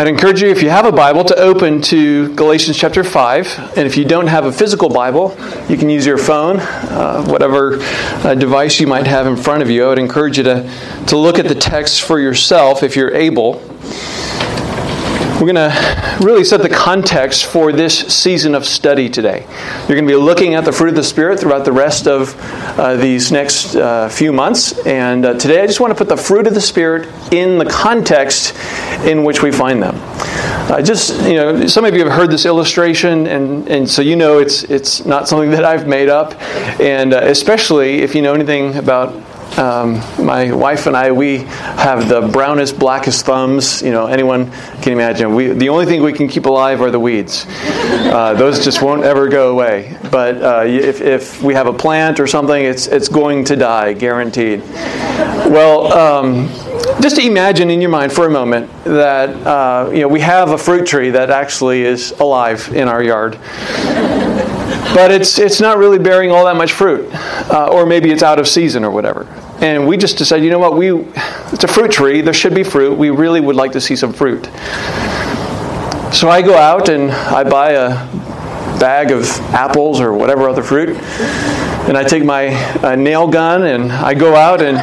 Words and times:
I'd 0.00 0.08
encourage 0.08 0.40
you, 0.40 0.48
if 0.48 0.62
you 0.62 0.70
have 0.70 0.86
a 0.86 0.92
Bible, 0.92 1.24
to 1.24 1.36
open 1.36 1.82
to 1.82 2.34
Galatians 2.34 2.78
chapter 2.78 3.04
5. 3.04 3.76
And 3.76 3.86
if 3.86 3.98
you 3.98 4.06
don't 4.06 4.28
have 4.28 4.46
a 4.46 4.52
physical 4.52 4.88
Bible, 4.88 5.36
you 5.68 5.76
can 5.76 5.90
use 5.90 6.06
your 6.06 6.16
phone, 6.16 6.56
uh, 6.58 7.22
whatever 7.26 7.76
uh, 7.82 8.34
device 8.34 8.80
you 8.80 8.86
might 8.86 9.06
have 9.06 9.26
in 9.26 9.36
front 9.36 9.62
of 9.62 9.68
you. 9.68 9.84
I 9.84 9.88
would 9.88 9.98
encourage 9.98 10.38
you 10.38 10.44
to, 10.44 10.72
to 11.08 11.18
look 11.18 11.38
at 11.38 11.48
the 11.48 11.54
text 11.54 12.00
for 12.00 12.18
yourself 12.18 12.82
if 12.82 12.96
you're 12.96 13.14
able. 13.14 13.60
We're 15.40 15.54
going 15.54 15.70
to 15.70 16.18
really 16.20 16.44
set 16.44 16.60
the 16.60 16.68
context 16.68 17.46
for 17.46 17.72
this 17.72 17.98
season 18.14 18.54
of 18.54 18.66
study 18.66 19.08
today. 19.08 19.46
You're 19.88 19.96
going 19.96 20.04
to 20.04 20.12
be 20.12 20.14
looking 20.14 20.52
at 20.52 20.66
the 20.66 20.72
fruit 20.72 20.90
of 20.90 20.96
the 20.96 21.02
Spirit 21.02 21.40
throughout 21.40 21.64
the 21.64 21.72
rest 21.72 22.06
of 22.06 22.36
uh, 22.78 22.96
these 22.96 23.32
next 23.32 23.74
uh, 23.74 24.10
few 24.10 24.34
months. 24.34 24.78
And 24.84 25.24
uh, 25.24 25.34
today 25.38 25.62
I 25.62 25.66
just 25.66 25.80
want 25.80 25.92
to 25.92 25.94
put 25.96 26.10
the 26.10 26.16
fruit 26.18 26.46
of 26.46 26.52
the 26.52 26.60
Spirit 26.60 27.08
in 27.32 27.56
the 27.56 27.64
context 27.64 28.54
in 29.06 29.24
which 29.24 29.42
we 29.42 29.50
find 29.50 29.82
them. 29.82 29.94
Just, 30.84 31.18
you 31.22 31.36
know, 31.36 31.66
some 31.66 31.86
of 31.86 31.94
you 31.94 32.04
have 32.04 32.12
heard 32.12 32.30
this 32.30 32.44
illustration, 32.44 33.26
and, 33.26 33.66
and 33.66 33.88
so 33.88 34.02
you 34.02 34.16
know 34.16 34.40
it's, 34.40 34.64
it's 34.64 35.06
not 35.06 35.26
something 35.26 35.52
that 35.52 35.64
I've 35.64 35.88
made 35.88 36.10
up. 36.10 36.38
And 36.78 37.14
uh, 37.14 37.20
especially 37.22 38.02
if 38.02 38.14
you 38.14 38.20
know 38.20 38.34
anything 38.34 38.76
about 38.76 39.14
um, 39.58 40.02
my 40.24 40.52
wife 40.52 40.86
and 40.86 40.96
I, 40.96 41.12
we 41.12 41.38
have 41.38 42.08
the 42.08 42.22
brownest, 42.22 42.78
blackest 42.78 43.26
thumbs. 43.26 43.82
You 43.82 43.90
know, 43.90 44.06
anyone 44.06 44.50
can 44.82 44.92
imagine. 44.92 45.34
We, 45.34 45.48
the 45.48 45.68
only 45.68 45.86
thing 45.86 46.02
we 46.02 46.12
can 46.12 46.28
keep 46.28 46.46
alive 46.46 46.80
are 46.80 46.90
the 46.90 47.00
weeds. 47.00 47.46
Uh, 47.48 48.34
those 48.34 48.64
just 48.64 48.82
won't 48.82 49.04
ever 49.04 49.28
go 49.28 49.50
away. 49.50 49.96
But 50.10 50.42
uh, 50.42 50.64
if, 50.66 51.00
if 51.00 51.42
we 51.42 51.54
have 51.54 51.66
a 51.66 51.72
plant 51.72 52.20
or 52.20 52.26
something, 52.26 52.64
it's, 52.64 52.86
it's 52.86 53.08
going 53.08 53.44
to 53.46 53.56
die, 53.56 53.92
guaranteed. 53.92 54.60
Well, 54.60 55.92
um, 55.92 56.48
just 57.00 57.18
imagine 57.18 57.70
in 57.70 57.80
your 57.80 57.90
mind 57.90 58.12
for 58.12 58.26
a 58.26 58.30
moment 58.30 58.70
that 58.84 59.30
uh, 59.46 59.90
you 59.90 60.00
know 60.00 60.08
we 60.08 60.20
have 60.20 60.50
a 60.50 60.58
fruit 60.58 60.86
tree 60.86 61.10
that 61.10 61.30
actually 61.30 61.82
is 61.82 62.12
alive 62.12 62.70
in 62.74 62.88
our 62.88 63.02
yard 63.02 63.38
but 64.94 65.10
it's 65.10 65.38
it's 65.38 65.60
not 65.60 65.78
really 65.78 65.98
bearing 65.98 66.30
all 66.30 66.44
that 66.46 66.56
much 66.56 66.72
fruit, 66.72 67.08
uh, 67.50 67.68
or 67.70 67.86
maybe 67.86 68.10
it's 68.10 68.22
out 68.22 68.38
of 68.38 68.48
season 68.48 68.84
or 68.84 68.90
whatever. 68.90 69.26
And 69.60 69.86
we 69.86 69.96
just 69.96 70.16
decided, 70.16 70.44
you 70.44 70.50
know 70.50 70.58
what, 70.58 70.76
we 70.76 70.94
it's 71.52 71.64
a 71.64 71.68
fruit 71.68 71.90
tree. 71.90 72.22
There 72.22 72.32
should 72.32 72.54
be 72.54 72.62
fruit. 72.62 72.96
We 72.96 73.10
really 73.10 73.40
would 73.40 73.56
like 73.56 73.72
to 73.72 73.80
see 73.80 73.94
some 73.94 74.12
fruit. 74.12 74.46
So 76.14 76.28
I 76.28 76.42
go 76.42 76.56
out 76.56 76.88
and 76.88 77.10
I 77.10 77.44
buy 77.44 77.72
a 77.72 77.90
bag 78.80 79.10
of 79.10 79.24
apples 79.54 80.00
or 80.00 80.14
whatever 80.14 80.48
other 80.48 80.62
fruit, 80.62 80.96
and 81.86 81.96
I 81.96 82.04
take 82.04 82.24
my 82.24 82.48
uh, 82.82 82.96
nail 82.96 83.28
gun 83.28 83.64
and 83.64 83.92
I 83.92 84.14
go 84.14 84.34
out 84.34 84.62
and 84.62 84.76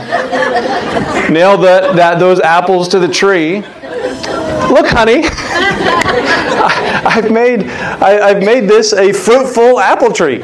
nail 1.33 1.57
that, 1.57 1.95
that 1.95 2.19
those 2.19 2.39
apples 2.39 2.87
to 2.89 2.99
the 2.99 3.07
tree. 3.07 3.61
Look, 4.69 4.87
honey. 4.87 5.23
I, 6.99 7.11
have 7.11 7.31
made, 7.31 7.63
I, 7.63 8.33
have 8.33 8.43
made 8.43 8.67
this 8.67 8.93
a 8.93 9.11
fruitful 9.13 9.79
apple 9.79 10.11
tree. 10.11 10.43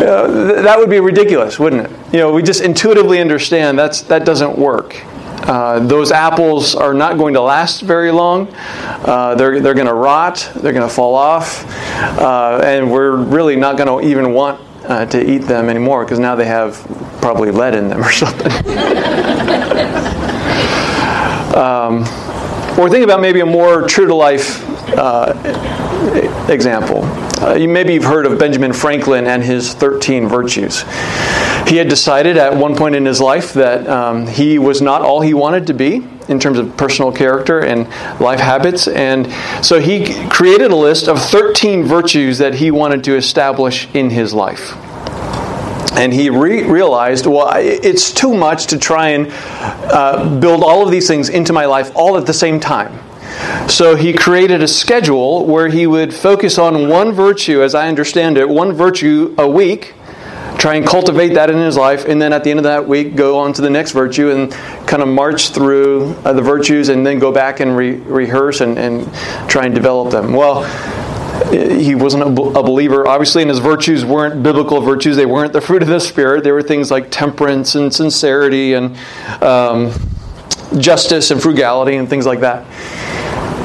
Know, 0.00 0.62
that 0.62 0.78
would 0.78 0.90
be 0.90 1.00
ridiculous, 1.00 1.58
wouldn't 1.58 1.86
it? 1.86 2.12
You 2.12 2.20
know, 2.20 2.32
we 2.32 2.42
just 2.42 2.60
intuitively 2.60 3.20
understand 3.20 3.78
that's, 3.78 4.02
that 4.02 4.24
doesn't 4.24 4.56
work. 4.56 4.96
Uh, 5.48 5.78
those 5.80 6.12
apples 6.12 6.74
are 6.74 6.92
not 6.92 7.16
going 7.16 7.32
to 7.34 7.40
last 7.40 7.80
very 7.80 8.10
long. 8.10 8.48
Uh, 8.54 9.34
they're 9.34 9.60
they're 9.60 9.72
going 9.72 9.86
to 9.86 9.94
rot. 9.94 10.50
They're 10.56 10.74
going 10.74 10.86
to 10.86 10.94
fall 10.94 11.14
off, 11.14 11.64
uh, 12.18 12.60
and 12.62 12.90
we're 12.92 13.16
really 13.16 13.56
not 13.56 13.78
going 13.78 13.88
to 13.88 14.06
even 14.06 14.34
want 14.34 14.60
uh, 14.84 15.06
to 15.06 15.30
eat 15.30 15.38
them 15.38 15.70
anymore 15.70 16.04
because 16.04 16.18
now 16.18 16.34
they 16.34 16.44
have 16.44 16.74
probably 17.22 17.50
lead 17.50 17.74
in 17.74 17.88
them 17.88 18.00
or 18.00 18.12
something. 18.12 18.52
um, 21.56 22.02
or 22.78 22.90
think 22.90 23.04
about 23.04 23.20
maybe 23.20 23.40
a 23.40 23.46
more 23.46 23.88
true 23.88 24.06
to 24.06 24.14
life 24.14 24.62
uh, 24.96 26.46
example. 26.48 27.04
Uh, 27.42 27.54
you, 27.54 27.68
maybe 27.68 27.94
you've 27.94 28.04
heard 28.04 28.26
of 28.26 28.38
Benjamin 28.38 28.72
Franklin 28.72 29.26
and 29.26 29.42
his 29.42 29.74
13 29.74 30.28
virtues. 30.28 30.82
He 31.68 31.76
had 31.76 31.88
decided 31.88 32.36
at 32.36 32.56
one 32.56 32.76
point 32.76 32.94
in 32.94 33.04
his 33.04 33.20
life 33.20 33.52
that 33.54 33.86
um, 33.86 34.26
he 34.26 34.58
was 34.58 34.80
not 34.80 35.02
all 35.02 35.20
he 35.20 35.34
wanted 35.34 35.66
to 35.66 35.74
be 35.74 36.06
in 36.28 36.38
terms 36.40 36.58
of 36.58 36.76
personal 36.76 37.12
character 37.12 37.60
and 37.60 37.88
life 38.20 38.40
habits. 38.40 38.88
And 38.88 39.32
so 39.64 39.80
he 39.80 40.28
created 40.28 40.70
a 40.70 40.76
list 40.76 41.08
of 41.08 41.20
13 41.20 41.84
virtues 41.84 42.38
that 42.38 42.54
he 42.54 42.70
wanted 42.70 43.04
to 43.04 43.16
establish 43.16 43.88
in 43.94 44.10
his 44.10 44.32
life 44.32 44.74
and 45.98 46.12
he 46.12 46.30
re- 46.30 46.62
realized, 46.62 47.26
well, 47.26 47.50
it's 47.56 48.12
too 48.12 48.34
much 48.34 48.68
to 48.68 48.78
try 48.78 49.10
and 49.10 49.28
uh, 49.32 50.38
build 50.38 50.62
all 50.62 50.84
of 50.84 50.92
these 50.92 51.08
things 51.08 51.28
into 51.28 51.52
my 51.52 51.66
life 51.66 51.90
all 51.96 52.16
at 52.16 52.24
the 52.24 52.32
same 52.32 52.60
time. 52.60 52.96
So 53.68 53.96
he 53.96 54.12
created 54.12 54.62
a 54.62 54.68
schedule 54.68 55.44
where 55.44 55.68
he 55.68 55.86
would 55.86 56.14
focus 56.14 56.58
on 56.58 56.88
one 56.88 57.12
virtue, 57.12 57.62
as 57.62 57.74
I 57.74 57.88
understand 57.88 58.38
it, 58.38 58.48
one 58.48 58.72
virtue 58.72 59.34
a 59.38 59.48
week, 59.48 59.94
try 60.58 60.74
and 60.74 60.86
cultivate 60.86 61.34
that 61.34 61.50
in 61.50 61.58
his 61.58 61.76
life, 61.76 62.04
and 62.04 62.20
then 62.20 62.32
at 62.32 62.44
the 62.44 62.50
end 62.50 62.58
of 62.58 62.64
that 62.64 62.88
week, 62.88 63.14
go 63.14 63.38
on 63.38 63.52
to 63.52 63.62
the 63.62 63.70
next 63.70 63.92
virtue 63.92 64.30
and 64.30 64.50
kind 64.88 65.02
of 65.02 65.08
march 65.08 65.50
through 65.50 66.14
uh, 66.24 66.32
the 66.32 66.42
virtues 66.42 66.88
and 66.88 67.06
then 67.06 67.18
go 67.18 67.30
back 67.30 67.60
and 67.60 67.76
re- 67.76 67.94
rehearse 67.96 68.60
and, 68.60 68.78
and 68.78 69.12
try 69.48 69.66
and 69.66 69.74
develop 69.74 70.10
them. 70.10 70.32
Well, 70.32 70.64
he 71.50 71.94
wasn't 71.94 72.24
a 72.24 72.30
believer. 72.30 73.06
Obviously, 73.06 73.42
and 73.42 73.50
his 73.50 73.60
virtues 73.60 74.04
weren't 74.04 74.42
biblical 74.42 74.80
virtues. 74.80 75.16
They 75.16 75.26
weren't 75.26 75.52
the 75.52 75.60
fruit 75.60 75.82
of 75.82 75.88
the 75.88 76.00
Spirit. 76.00 76.42
They 76.42 76.52
were 76.52 76.62
things 76.62 76.90
like 76.90 77.10
temperance 77.10 77.74
and 77.74 77.94
sincerity 77.94 78.74
and 78.74 78.96
um, 79.40 79.92
justice 80.78 81.30
and 81.30 81.40
frugality 81.40 81.96
and 81.96 82.08
things 82.10 82.26
like 82.26 82.40
that. 82.40 82.66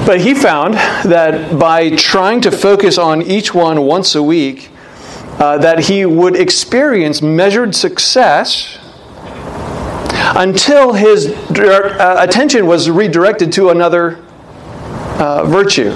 But 0.06 0.20
he 0.22 0.34
found 0.34 0.74
that 0.74 1.58
by 1.58 1.92
trying 1.92 2.42
to 2.42 2.52
focus 2.52 2.98
on 2.98 3.22
each 3.22 3.54
one 3.54 3.84
once 3.84 4.16
a 4.16 4.24
week, 4.24 4.70
uh, 5.40 5.58
that 5.60 5.80
he 5.80 6.06
would 6.06 6.36
experience 6.36 7.22
measured 7.22 7.74
success 7.74 8.78
until 10.36 10.94
his 10.94 11.28
uh, 11.28 12.18
attention 12.20 12.68
was 12.68 12.90
redirected 12.90 13.52
to 13.54 13.70
another 13.70 14.24
uh, 15.20 15.46
virtue. 15.46 15.92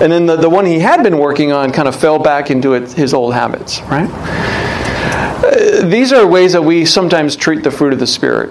And 0.00 0.10
then 0.10 0.26
the, 0.26 0.36
the 0.36 0.50
one 0.50 0.64
he 0.64 0.78
had 0.78 1.02
been 1.02 1.18
working 1.18 1.52
on 1.52 1.72
kind 1.72 1.88
of 1.88 1.96
fell 1.96 2.18
back 2.18 2.50
into 2.50 2.74
it, 2.74 2.92
his 2.92 3.12
old 3.12 3.34
habits, 3.34 3.80
right? 3.82 4.08
Uh, 5.44 5.86
these 5.86 6.12
are 6.12 6.26
ways 6.26 6.52
that 6.52 6.62
we 6.62 6.84
sometimes 6.84 7.36
treat 7.36 7.62
the 7.62 7.70
fruit 7.70 7.92
of 7.92 7.98
the 7.98 8.06
Spirit. 8.06 8.50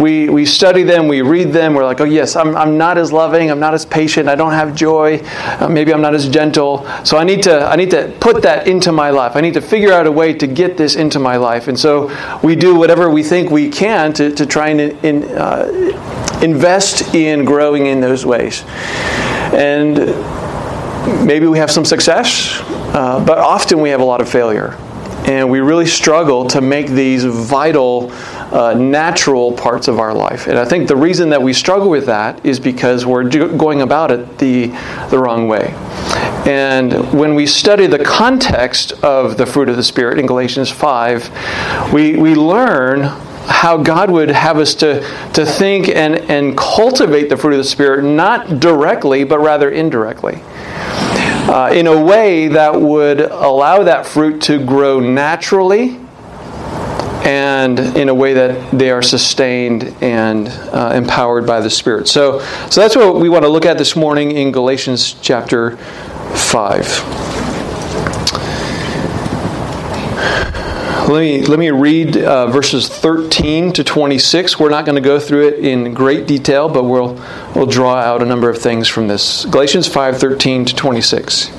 We, 0.00 0.28
we 0.28 0.44
study 0.44 0.82
them, 0.82 1.06
we 1.06 1.22
read 1.22 1.52
them, 1.52 1.74
we're 1.74 1.84
like, 1.84 2.00
oh, 2.00 2.04
yes, 2.04 2.34
I'm, 2.34 2.56
I'm 2.56 2.76
not 2.76 2.98
as 2.98 3.12
loving, 3.12 3.50
I'm 3.50 3.60
not 3.60 3.74
as 3.74 3.86
patient, 3.86 4.28
I 4.28 4.34
don't 4.34 4.52
have 4.52 4.74
joy, 4.74 5.18
uh, 5.18 5.68
maybe 5.68 5.94
I'm 5.94 6.00
not 6.00 6.14
as 6.14 6.28
gentle. 6.28 6.84
So 7.04 7.16
I 7.16 7.22
need, 7.22 7.44
to, 7.44 7.64
I 7.66 7.76
need 7.76 7.90
to 7.92 8.12
put 8.20 8.42
that 8.42 8.66
into 8.66 8.90
my 8.90 9.10
life. 9.10 9.36
I 9.36 9.40
need 9.40 9.54
to 9.54 9.60
figure 9.60 9.92
out 9.92 10.06
a 10.06 10.12
way 10.12 10.34
to 10.34 10.46
get 10.48 10.76
this 10.76 10.96
into 10.96 11.18
my 11.20 11.36
life. 11.36 11.68
And 11.68 11.78
so 11.78 12.10
we 12.42 12.56
do 12.56 12.74
whatever 12.74 13.08
we 13.08 13.22
think 13.22 13.50
we 13.50 13.70
can 13.70 14.12
to, 14.14 14.32
to 14.32 14.46
try 14.46 14.70
and 14.70 14.80
in, 15.04 15.24
uh, 15.24 16.40
invest 16.42 17.14
in 17.14 17.44
growing 17.44 17.86
in 17.86 18.00
those 18.00 18.26
ways. 18.26 18.64
And 19.52 19.96
maybe 21.24 21.46
we 21.46 21.58
have 21.58 21.70
some 21.70 21.84
success, 21.84 22.58
uh, 22.94 23.22
but 23.24 23.38
often 23.38 23.80
we 23.80 23.90
have 23.90 24.00
a 24.00 24.04
lot 24.04 24.20
of 24.20 24.28
failure. 24.28 24.76
And 25.26 25.50
we 25.50 25.60
really 25.60 25.86
struggle 25.86 26.46
to 26.48 26.60
make 26.60 26.88
these 26.88 27.24
vital, 27.24 28.10
uh, 28.52 28.74
natural 28.74 29.52
parts 29.52 29.88
of 29.88 29.98
our 29.98 30.12
life. 30.12 30.46
And 30.46 30.58
I 30.58 30.66
think 30.66 30.86
the 30.86 30.96
reason 30.96 31.30
that 31.30 31.42
we 31.42 31.52
struggle 31.54 31.88
with 31.88 32.06
that 32.06 32.44
is 32.44 32.60
because 32.60 33.06
we're 33.06 33.24
do- 33.24 33.56
going 33.56 33.80
about 33.80 34.10
it 34.10 34.38
the, 34.38 34.66
the 35.10 35.18
wrong 35.18 35.48
way. 35.48 35.72
And 36.46 37.12
when 37.18 37.34
we 37.34 37.46
study 37.46 37.86
the 37.86 38.04
context 38.04 38.92
of 39.02 39.38
the 39.38 39.46
fruit 39.46 39.70
of 39.70 39.76
the 39.76 39.82
Spirit 39.82 40.18
in 40.18 40.26
Galatians 40.26 40.70
5, 40.70 41.92
we, 41.92 42.16
we 42.16 42.34
learn 42.34 43.04
how 43.46 43.76
God 43.76 44.10
would 44.10 44.30
have 44.30 44.58
us 44.58 44.74
to, 44.76 45.00
to 45.32 45.46
think 45.46 45.88
and, 45.88 46.16
and 46.30 46.56
cultivate 46.56 47.28
the 47.28 47.36
fruit 47.36 47.52
of 47.52 47.58
the 47.58 47.64
Spirit, 47.64 48.02
not 48.02 48.60
directly, 48.60 49.24
but 49.24 49.38
rather 49.38 49.70
indirectly. 49.70 50.42
Uh, 51.46 51.70
in 51.74 51.86
a 51.86 52.04
way 52.04 52.48
that 52.48 52.80
would 52.80 53.20
allow 53.20 53.82
that 53.82 54.06
fruit 54.06 54.40
to 54.40 54.64
grow 54.64 54.98
naturally 54.98 56.00
and 57.24 57.78
in 57.78 58.08
a 58.08 58.14
way 58.14 58.34
that 58.34 58.70
they 58.70 58.90
are 58.90 59.02
sustained 59.02 59.84
and 60.02 60.48
uh, 60.48 60.92
empowered 60.94 61.46
by 61.46 61.60
the 61.60 61.70
Spirit. 61.70 62.06
So, 62.08 62.40
so 62.70 62.80
that's 62.80 62.96
what 62.96 63.16
we 63.16 63.28
want 63.28 63.44
to 63.44 63.48
look 63.48 63.66
at 63.66 63.78
this 63.78 63.96
morning 63.96 64.32
in 64.32 64.52
Galatians 64.52 65.16
chapter 65.20 65.76
5. 66.34 67.34
Let 71.08 71.20
me, 71.20 71.42
let 71.44 71.58
me 71.58 71.70
read 71.70 72.16
uh, 72.16 72.46
verses 72.46 72.88
13 72.88 73.74
to 73.74 73.84
26. 73.84 74.58
We're 74.58 74.70
not 74.70 74.86
going 74.86 74.96
to 74.96 75.06
go 75.06 75.20
through 75.20 75.48
it 75.48 75.58
in 75.58 75.92
great 75.92 76.26
detail, 76.26 76.68
but 76.68 76.84
we'll, 76.84 77.16
we'll 77.54 77.66
draw 77.66 77.96
out 77.96 78.22
a 78.22 78.26
number 78.26 78.48
of 78.48 78.58
things 78.58 78.88
from 78.88 79.08
this. 79.08 79.44
Galatians 79.46 79.88
5:13 79.88 80.66
to 80.66 80.74
26. 80.74 81.50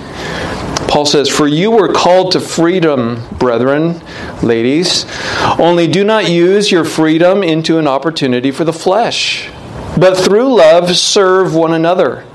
Paul 0.88 1.06
says, 1.06 1.30
For 1.30 1.47
you 1.47 1.71
were 1.71 1.92
called 1.92 2.31
to 2.33 2.39
freedom, 2.39 3.24
brethren, 3.39 4.01
ladies. 4.42 5.06
Only 5.57 5.88
do 5.88 6.03
not 6.03 6.30
use 6.30 6.71
your 6.71 6.86
freedom 6.86 7.44
into 7.44 7.80
an 7.80 7.88
opportunity 7.88 8.51
for 8.51 8.63
the 8.63 8.74
flesh 8.74 9.50
but 9.97 10.18
through 10.18 10.56
love 10.56 10.95
serve 10.95 11.56
one 11.56 11.74
another. 11.74 12.25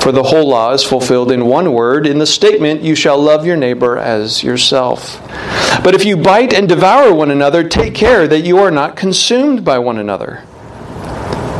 For 0.00 0.12
the 0.12 0.22
whole 0.22 0.48
law 0.48 0.72
is 0.72 0.84
fulfilled 0.84 1.32
in 1.32 1.46
one 1.46 1.72
word, 1.72 2.06
in 2.06 2.18
the 2.18 2.26
statement, 2.26 2.82
You 2.82 2.94
shall 2.94 3.18
love 3.18 3.46
your 3.46 3.56
neighbor 3.56 3.96
as 3.96 4.42
yourself. 4.42 5.20
But 5.82 5.94
if 5.94 6.04
you 6.04 6.16
bite 6.16 6.52
and 6.52 6.68
devour 6.68 7.12
one 7.14 7.30
another, 7.30 7.66
take 7.66 7.94
care 7.94 8.28
that 8.28 8.44
you 8.44 8.58
are 8.58 8.70
not 8.70 8.96
consumed 8.96 9.64
by 9.64 9.78
one 9.78 9.98
another. 9.98 10.44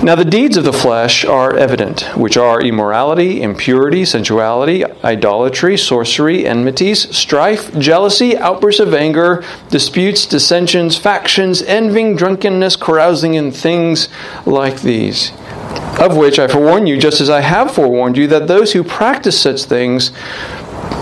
Now, 0.00 0.14
the 0.14 0.24
deeds 0.24 0.56
of 0.56 0.62
the 0.62 0.72
flesh 0.72 1.24
are 1.24 1.56
evident, 1.56 2.02
which 2.16 2.36
are 2.36 2.62
immorality, 2.62 3.42
impurity, 3.42 4.04
sensuality, 4.04 4.84
idolatry, 5.02 5.76
sorcery, 5.76 6.46
enmities, 6.46 7.14
strife, 7.14 7.76
jealousy, 7.76 8.36
outbursts 8.36 8.80
of 8.80 8.94
anger, 8.94 9.44
disputes, 9.70 10.24
dissensions, 10.24 10.96
factions, 10.96 11.62
envying, 11.62 12.14
drunkenness, 12.14 12.76
carousing, 12.76 13.36
and 13.36 13.54
things 13.54 14.08
like 14.46 14.82
these. 14.82 15.32
Of 15.98 16.16
which 16.16 16.38
I 16.38 16.46
forewarn 16.46 16.86
you, 16.86 16.96
just 16.96 17.20
as 17.20 17.28
I 17.28 17.40
have 17.40 17.74
forewarned 17.74 18.16
you, 18.16 18.28
that 18.28 18.46
those 18.46 18.74
who 18.74 18.84
practice 18.84 19.38
such 19.38 19.64
things 19.64 20.12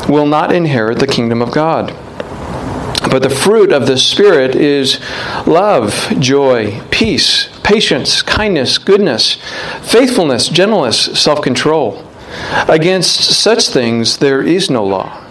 will 0.08 0.26
not 0.26 0.52
inherit 0.52 1.00
the 1.00 1.06
kingdom 1.06 1.42
of 1.42 1.52
God. 1.52 1.94
But 3.16 3.22
the 3.22 3.34
fruit 3.34 3.72
of 3.72 3.86
the 3.86 3.96
Spirit 3.96 4.54
is 4.54 5.00
love, 5.46 6.12
joy, 6.18 6.82
peace, 6.90 7.48
patience, 7.62 8.20
kindness, 8.20 8.76
goodness, 8.76 9.38
faithfulness, 9.80 10.48
gentleness, 10.48 11.18
self 11.18 11.40
control. 11.40 12.06
Against 12.68 13.22
such 13.40 13.68
things 13.68 14.18
there 14.18 14.42
is 14.42 14.68
no 14.68 14.84
law. 14.84 15.26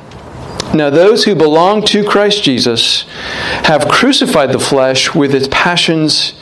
Now, 0.74 0.90
those 0.90 1.26
who 1.26 1.36
belong 1.36 1.84
to 1.86 2.04
Christ 2.04 2.42
Jesus 2.42 3.04
have 3.66 3.88
crucified 3.88 4.52
the 4.52 4.58
flesh 4.58 5.14
with 5.14 5.36
its 5.36 5.48
passions 5.52 6.34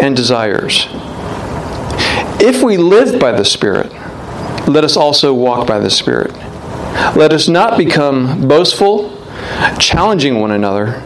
and 0.00 0.16
desires. 0.16 0.86
If 2.40 2.62
we 2.62 2.78
live 2.78 3.20
by 3.20 3.32
the 3.32 3.44
Spirit, 3.44 3.92
let 4.66 4.84
us 4.84 4.96
also 4.96 5.34
walk 5.34 5.66
by 5.66 5.80
the 5.80 5.90
Spirit. 5.90 6.32
Let 7.14 7.34
us 7.34 7.46
not 7.46 7.76
become 7.76 8.48
boastful 8.48 9.17
challenging 9.78 10.40
one 10.40 10.50
another, 10.50 11.02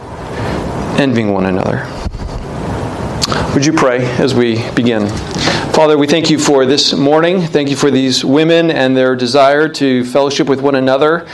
envying 0.99 1.33
one 1.33 1.45
another. 1.45 1.87
Would 3.53 3.65
you 3.65 3.73
pray 3.73 4.05
as 4.17 4.33
we 4.33 4.67
begin? 4.71 5.07
Father, 5.73 5.97
we 5.97 6.05
thank 6.05 6.29
you 6.29 6.37
for 6.37 6.65
this 6.67 6.93
morning. 6.93 7.41
Thank 7.41 7.69
you 7.69 7.75
for 7.75 7.89
these 7.89 8.23
women 8.23 8.69
and 8.69 8.95
their 8.95 9.15
desire 9.15 9.67
to 9.69 10.05
fellowship 10.05 10.47
with 10.47 10.61
one 10.61 10.75
another 10.75 11.27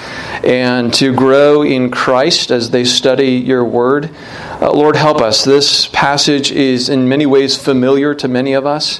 and 0.46 0.94
to 0.94 1.14
grow 1.14 1.62
in 1.62 1.92
Christ 1.92 2.50
as 2.50 2.70
they 2.70 2.86
study 2.86 3.32
your 3.32 3.66
word. 3.66 4.10
Uh, 4.62 4.74
Lord, 4.74 4.98
help 4.98 5.22
us. 5.22 5.46
This 5.46 5.88
passage 5.88 6.52
is 6.52 6.90
in 6.90 7.08
many 7.08 7.26
ways 7.26 7.56
familiar 7.56 8.14
to 8.16 8.28
many 8.28 8.52
of 8.52 8.66
us, 8.66 9.00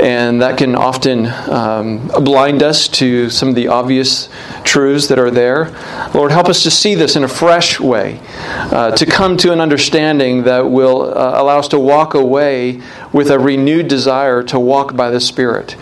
and 0.00 0.40
that 0.40 0.56
can 0.56 0.74
often 0.74 1.26
um, 1.26 2.08
blind 2.24 2.62
us 2.62 2.88
to 2.88 3.28
some 3.28 3.50
of 3.50 3.54
the 3.54 3.68
obvious 3.68 4.30
truths 4.62 5.08
that 5.08 5.18
are 5.18 5.30
there. 5.30 5.66
Lord, 6.14 6.32
help 6.32 6.48
us 6.48 6.62
to 6.62 6.70
see 6.70 6.94
this 6.94 7.16
in 7.16 7.22
a 7.22 7.28
fresh 7.28 7.78
way, 7.78 8.18
uh, 8.48 8.92
to 8.92 9.04
come 9.04 9.36
to 9.36 9.52
an 9.52 9.60
understanding 9.60 10.44
that 10.44 10.70
will 10.70 11.02
uh, 11.02 11.38
allow 11.38 11.58
us 11.58 11.68
to 11.68 11.78
walk 11.78 12.14
away 12.14 12.80
with 13.12 13.30
a 13.30 13.38
renewed 13.38 13.88
desire 13.88 14.42
to 14.44 14.58
walk 14.58 14.96
by 14.96 15.10
the 15.10 15.20
Spirit 15.20 15.76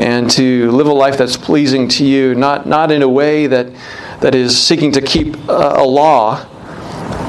and 0.00 0.28
to 0.32 0.72
live 0.72 0.88
a 0.88 0.92
life 0.92 1.16
that's 1.16 1.36
pleasing 1.36 1.86
to 1.90 2.04
you, 2.04 2.34
not, 2.34 2.66
not 2.66 2.90
in 2.90 3.02
a 3.02 3.08
way 3.08 3.46
that, 3.46 3.68
that 4.20 4.34
is 4.34 4.60
seeking 4.60 4.90
to 4.90 5.00
keep 5.00 5.36
a, 5.48 5.74
a 5.76 5.84
law 5.84 6.44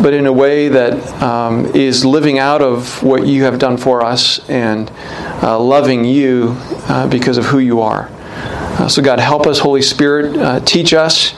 but 0.01 0.13
in 0.13 0.25
a 0.25 0.33
way 0.33 0.67
that 0.67 0.93
um, 1.21 1.65
is 1.67 2.05
living 2.05 2.37
out 2.37 2.61
of 2.61 3.01
what 3.01 3.25
you 3.25 3.43
have 3.43 3.59
done 3.59 3.77
for 3.77 4.03
us 4.03 4.47
and 4.49 4.91
uh, 5.41 5.59
loving 5.59 6.05
you 6.05 6.55
uh, 6.89 7.07
because 7.07 7.37
of 7.37 7.45
who 7.45 7.59
you 7.59 7.81
are. 7.81 8.09
Uh, 8.77 8.89
so, 8.89 9.01
God, 9.01 9.19
help 9.19 9.47
us, 9.47 9.59
Holy 9.59 9.81
Spirit, 9.81 10.37
uh, 10.37 10.59
teach 10.59 10.93
us 10.93 11.33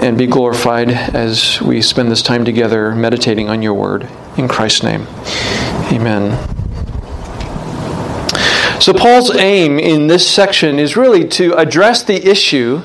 and 0.00 0.16
be 0.16 0.26
glorified 0.26 0.90
as 0.90 1.60
we 1.60 1.82
spend 1.82 2.10
this 2.10 2.22
time 2.22 2.44
together 2.44 2.94
meditating 2.94 3.50
on 3.50 3.62
your 3.62 3.74
word. 3.74 4.08
In 4.36 4.48
Christ's 4.48 4.84
name, 4.84 5.06
amen. 5.92 6.38
So, 8.80 8.94
Paul's 8.94 9.34
aim 9.36 9.78
in 9.78 10.06
this 10.06 10.26
section 10.26 10.78
is 10.78 10.96
really 10.96 11.26
to 11.30 11.52
address 11.54 12.04
the 12.04 12.26
issue 12.26 12.82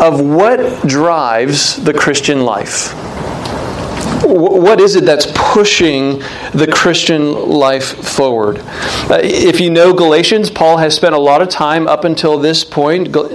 of 0.00 0.20
what 0.20 0.86
drives 0.86 1.82
the 1.82 1.94
Christian 1.94 2.44
life 2.44 2.92
what 4.26 4.80
is 4.80 4.96
it 4.96 5.04
that's 5.04 5.26
pushing 5.34 6.18
the 6.52 6.68
Christian 6.70 7.32
life 7.48 7.84
forward? 8.06 8.58
Uh, 8.58 9.20
if 9.22 9.60
you 9.60 9.70
know 9.70 9.92
Galatians, 9.92 10.50
Paul 10.50 10.78
has 10.78 10.94
spent 10.94 11.14
a 11.14 11.18
lot 11.18 11.42
of 11.42 11.48
time 11.48 11.86
up 11.86 12.04
until 12.04 12.38
this 12.38 12.64
point 12.64 13.14
uh, 13.16 13.26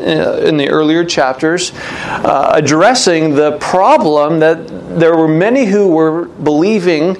in 0.44 0.58
the 0.58 0.70
earlier 0.70 1.06
chapters 1.06 1.72
uh, 1.74 2.52
addressing 2.54 3.36
the 3.36 3.58
problem 3.60 4.40
that 4.40 4.68
there 5.00 5.16
were 5.16 5.28
many 5.28 5.66
who 5.66 5.88
were 5.88 6.26
believing 6.26 7.18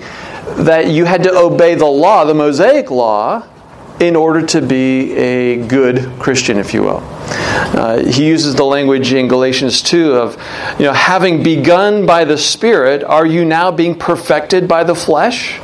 that 0.58 0.88
you 0.88 1.06
had 1.06 1.24
to 1.24 1.34
obey 1.34 1.76
the 1.76 1.86
law, 1.86 2.26
the 2.26 2.34
Mosaic 2.34 2.92
law, 2.92 3.48
in 4.02 4.16
order 4.16 4.44
to 4.44 4.62
be 4.62 5.14
a 5.14 5.68
good 5.68 6.12
Christian, 6.20 6.58
if 6.58 6.74
you 6.74 6.82
will. 6.82 7.04
Uh, 7.04 8.04
he 8.04 8.26
uses 8.26 8.56
the 8.56 8.66
language 8.66 9.14
in 9.14 9.28
Galatians 9.28 9.82
2 9.84 10.14
of, 10.16 10.34
you 10.80 10.86
know, 10.86 10.94
having 10.94 11.44
begun 11.44 12.08
by 12.08 12.26
the 12.26 12.38
Spirit, 12.38 13.04
are 13.04 13.28
you 13.28 13.46
now 13.46 13.72
being 13.72 13.94
perfected 13.94 14.68
by 14.68 14.84
the 14.84 14.96
flesh? 14.96 15.60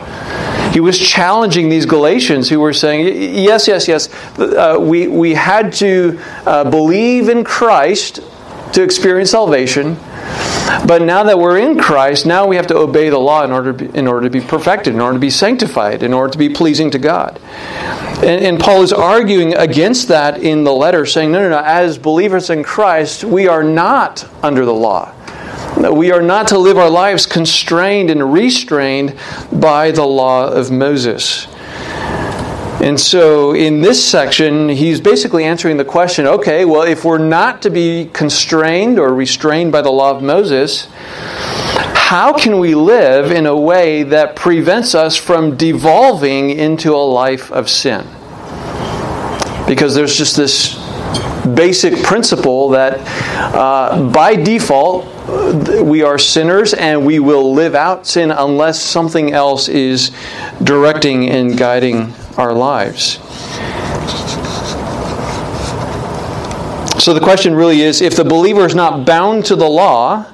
He 0.71 0.79
was 0.79 0.99
challenging 0.99 1.69
these 1.69 1.87
Galatians 1.87 2.47
who 2.47 2.59
were 2.59 2.73
saying, 2.73 3.07
yes, 3.35 3.67
yes, 3.67 3.87
yes, 3.87 4.07
uh, 4.37 4.77
we, 4.79 5.07
we 5.07 5.33
had 5.33 5.73
to 5.73 6.19
uh, 6.45 6.69
believe 6.69 7.29
in 7.29 7.43
Christ 7.43 8.19
to 8.73 8.83
experience 8.83 9.31
salvation. 9.31 9.97
But 10.85 11.01
now 11.01 11.23
that 11.23 11.39
we're 11.39 11.57
in 11.57 11.79
Christ, 11.79 12.25
now 12.25 12.45
we 12.45 12.57
have 12.57 12.67
to 12.67 12.77
obey 12.77 13.09
the 13.09 13.17
law 13.17 13.43
in 13.43 13.51
order 13.51 13.85
in 13.95 14.07
order 14.07 14.29
to 14.29 14.29
be 14.29 14.45
perfected, 14.45 14.93
in 14.93 15.01
order 15.01 15.15
to 15.15 15.19
be 15.19 15.29
sanctified, 15.29 16.03
in 16.03 16.13
order 16.13 16.31
to 16.31 16.37
be 16.37 16.49
pleasing 16.49 16.91
to 16.91 16.99
God. 16.99 17.39
And, 18.17 18.43
and 18.43 18.59
Paul 18.59 18.81
is 18.81 18.91
arguing 18.91 19.53
against 19.53 20.07
that 20.07 20.41
in 20.41 20.63
the 20.63 20.73
letter, 20.73 21.05
saying, 21.05 21.31
no, 21.31 21.39
no, 21.39 21.49
no, 21.49 21.61
as 21.63 21.99
believers 21.99 22.49
in 22.49 22.63
Christ, 22.63 23.23
we 23.23 23.47
are 23.47 23.63
not 23.63 24.27
under 24.43 24.65
the 24.65 24.73
law. 24.73 25.13
We 25.77 26.11
are 26.11 26.23
not 26.23 26.47
to 26.47 26.57
live 26.57 26.77
our 26.77 26.89
lives 26.89 27.27
constrained 27.27 28.09
and 28.09 28.33
restrained 28.33 29.15
by 29.51 29.91
the 29.91 30.03
law 30.03 30.47
of 30.47 30.71
Moses. 30.71 31.47
And 32.81 32.99
so 32.99 33.53
in 33.53 33.81
this 33.81 34.03
section, 34.03 34.69
he's 34.69 34.99
basically 34.99 35.43
answering 35.43 35.77
the 35.77 35.85
question 35.85 36.25
okay, 36.25 36.65
well, 36.65 36.83
if 36.83 37.05
we're 37.05 37.17
not 37.19 37.61
to 37.63 37.69
be 37.69 38.09
constrained 38.13 38.97
or 38.97 39.13
restrained 39.13 39.71
by 39.71 39.81
the 39.83 39.91
law 39.91 40.09
of 40.15 40.23
Moses, 40.23 40.87
how 42.07 42.31
can 42.31 42.57
we 42.59 42.73
live 42.73 43.31
in 43.31 43.45
a 43.45 43.59
way 43.59 44.01
that 44.01 44.33
prevents 44.33 44.95
us 44.95 45.17
from 45.17 45.57
devolving 45.57 46.51
into 46.51 46.95
a 46.95 47.03
life 47.03 47.51
of 47.51 47.69
sin? 47.69 48.07
Because 49.67 49.93
there's 49.93 50.17
just 50.17 50.37
this 50.37 50.75
basic 51.53 52.01
principle 52.03 52.69
that 52.69 53.01
uh, 53.53 54.09
by 54.09 54.37
default, 54.37 55.05
we 55.83 56.01
are 56.01 56.17
sinners 56.17 56.73
and 56.73 57.05
we 57.05 57.19
will 57.19 57.53
live 57.53 57.75
out 57.75 58.07
sin 58.07 58.31
unless 58.31 58.81
something 58.81 59.33
else 59.33 59.67
is 59.67 60.11
directing 60.63 61.29
and 61.29 61.57
guiding 61.57 62.13
our 62.37 62.53
lives. 62.53 63.15
So 67.03 67.13
the 67.13 67.19
question 67.21 67.53
really 67.53 67.81
is 67.81 67.99
if 67.99 68.15
the 68.15 68.23
believer 68.23 68.65
is 68.65 68.75
not 68.75 69.05
bound 69.05 69.43
to 69.47 69.57
the 69.57 69.67
law, 69.67 70.25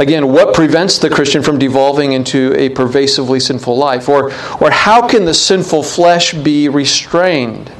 again, 0.00 0.32
what 0.32 0.54
prevents 0.54 0.98
the 0.98 1.10
Christian 1.10 1.42
from 1.42 1.58
devolving 1.58 2.12
into 2.12 2.54
a 2.56 2.70
pervasively 2.70 3.38
sinful 3.38 3.76
life? 3.76 4.08
Or, 4.08 4.32
or 4.60 4.70
how 4.70 5.06
can 5.06 5.24
the 5.26 5.34
sinful 5.34 5.82
flesh 5.82 6.32
be 6.32 6.68
restrained? 6.68 7.70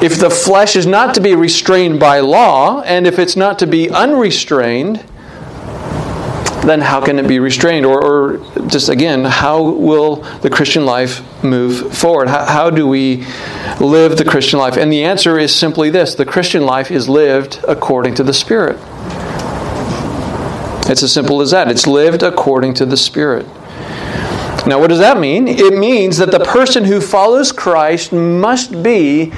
If 0.00 0.18
the 0.18 0.30
flesh 0.30 0.76
is 0.76 0.86
not 0.86 1.14
to 1.16 1.20
be 1.20 1.34
restrained 1.34 2.00
by 2.00 2.20
law, 2.20 2.82
and 2.82 3.06
if 3.06 3.18
it's 3.18 3.36
not 3.36 3.58
to 3.58 3.66
be 3.66 3.90
unrestrained, 3.90 5.04
then 6.64 6.80
how 6.80 7.00
can 7.00 7.18
it 7.18 7.26
be 7.26 7.38
restrained? 7.38 7.84
Or, 7.84 8.02
or 8.02 8.66
just 8.66 8.88
again, 8.88 9.24
how 9.24 9.62
will 9.62 10.16
the 10.40 10.50
Christian 10.50 10.86
life 10.86 11.22
move 11.42 11.96
forward? 11.96 12.28
How, 12.28 12.44
how 12.44 12.70
do 12.70 12.86
we 12.86 13.26
live 13.80 14.16
the 14.16 14.24
Christian 14.24 14.58
life? 14.58 14.76
And 14.76 14.92
the 14.92 15.04
answer 15.04 15.38
is 15.38 15.54
simply 15.54 15.90
this 15.90 16.14
the 16.14 16.26
Christian 16.26 16.64
life 16.64 16.90
is 16.90 17.08
lived 17.08 17.60
according 17.66 18.14
to 18.16 18.22
the 18.22 18.34
Spirit. 18.34 18.78
It's 20.88 21.02
as 21.02 21.12
simple 21.12 21.40
as 21.40 21.50
that. 21.50 21.70
It's 21.70 21.86
lived 21.86 22.22
according 22.22 22.74
to 22.74 22.86
the 22.86 22.96
Spirit. 22.96 23.46
Now, 24.66 24.80
what 24.80 24.88
does 24.88 24.98
that 24.98 25.18
mean? 25.18 25.48
It 25.48 25.78
means 25.78 26.18
that 26.18 26.30
the 26.30 26.40
person 26.40 26.84
who 26.84 27.00
follows 27.00 27.52
Christ 27.52 28.12
must 28.12 28.82
be 28.82 29.32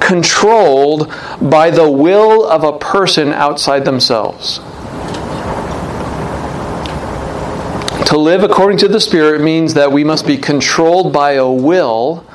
controlled 0.00 1.12
by 1.40 1.70
the 1.70 1.90
will 1.90 2.46
of 2.46 2.64
a 2.64 2.78
person 2.78 3.32
outside 3.32 3.84
themselves. 3.84 4.58
To 8.08 8.18
live 8.18 8.42
according 8.42 8.78
to 8.78 8.88
the 8.88 9.00
Spirit 9.00 9.40
means 9.40 9.74
that 9.74 9.90
we 9.90 10.04
must 10.04 10.26
be 10.26 10.36
controlled 10.36 11.12
by 11.12 11.32
a 11.32 11.50
will 11.50 12.26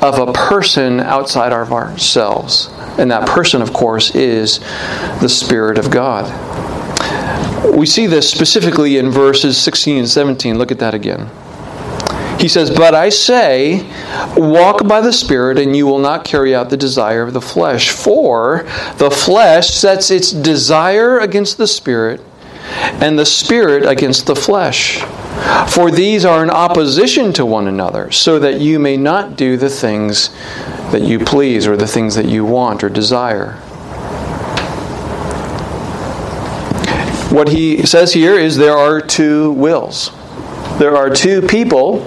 of 0.00 0.18
a 0.18 0.32
person 0.32 1.00
outside 1.00 1.52
of 1.52 1.72
ourselves. 1.72 2.70
And 2.98 3.10
that 3.10 3.28
person, 3.28 3.60
of 3.60 3.72
course, 3.72 4.14
is 4.14 4.60
the 5.20 5.28
Spirit 5.28 5.78
of 5.78 5.90
God. 5.90 6.24
We 7.64 7.86
see 7.86 8.06
this 8.06 8.30
specifically 8.30 8.96
in 8.96 9.10
verses 9.10 9.58
16 9.58 9.98
and 9.98 10.08
17. 10.08 10.58
Look 10.58 10.72
at 10.72 10.78
that 10.78 10.94
again. 10.94 11.30
He 12.40 12.48
says, 12.48 12.70
But 12.70 12.94
I 12.94 13.10
say, 13.10 13.86
walk 14.34 14.88
by 14.88 15.02
the 15.02 15.12
Spirit, 15.12 15.58
and 15.58 15.76
you 15.76 15.86
will 15.86 15.98
not 15.98 16.24
carry 16.24 16.54
out 16.54 16.70
the 16.70 16.76
desire 16.76 17.22
of 17.22 17.34
the 17.34 17.40
flesh. 17.40 17.90
For 17.90 18.64
the 18.96 19.10
flesh 19.10 19.70
sets 19.70 20.10
its 20.10 20.30
desire 20.30 21.18
against 21.18 21.58
the 21.58 21.66
Spirit, 21.66 22.22
and 22.64 23.18
the 23.18 23.26
Spirit 23.26 23.84
against 23.84 24.26
the 24.26 24.36
flesh. 24.36 25.02
For 25.68 25.90
these 25.90 26.24
are 26.24 26.42
in 26.42 26.50
opposition 26.50 27.34
to 27.34 27.44
one 27.44 27.68
another, 27.68 28.10
so 28.10 28.38
that 28.38 28.60
you 28.60 28.78
may 28.78 28.96
not 28.96 29.36
do 29.36 29.58
the 29.58 29.70
things 29.70 30.30
that 30.92 31.02
you 31.02 31.18
please 31.18 31.66
or 31.66 31.76
the 31.76 31.86
things 31.86 32.14
that 32.14 32.26
you 32.26 32.46
want 32.46 32.82
or 32.82 32.88
desire. 32.88 33.60
What 37.30 37.48
he 37.48 37.86
says 37.86 38.12
here 38.12 38.34
is 38.34 38.56
there 38.56 38.76
are 38.76 39.00
two 39.00 39.52
wills. 39.52 40.10
There 40.78 40.96
are 40.96 41.08
two 41.08 41.42
people 41.42 42.02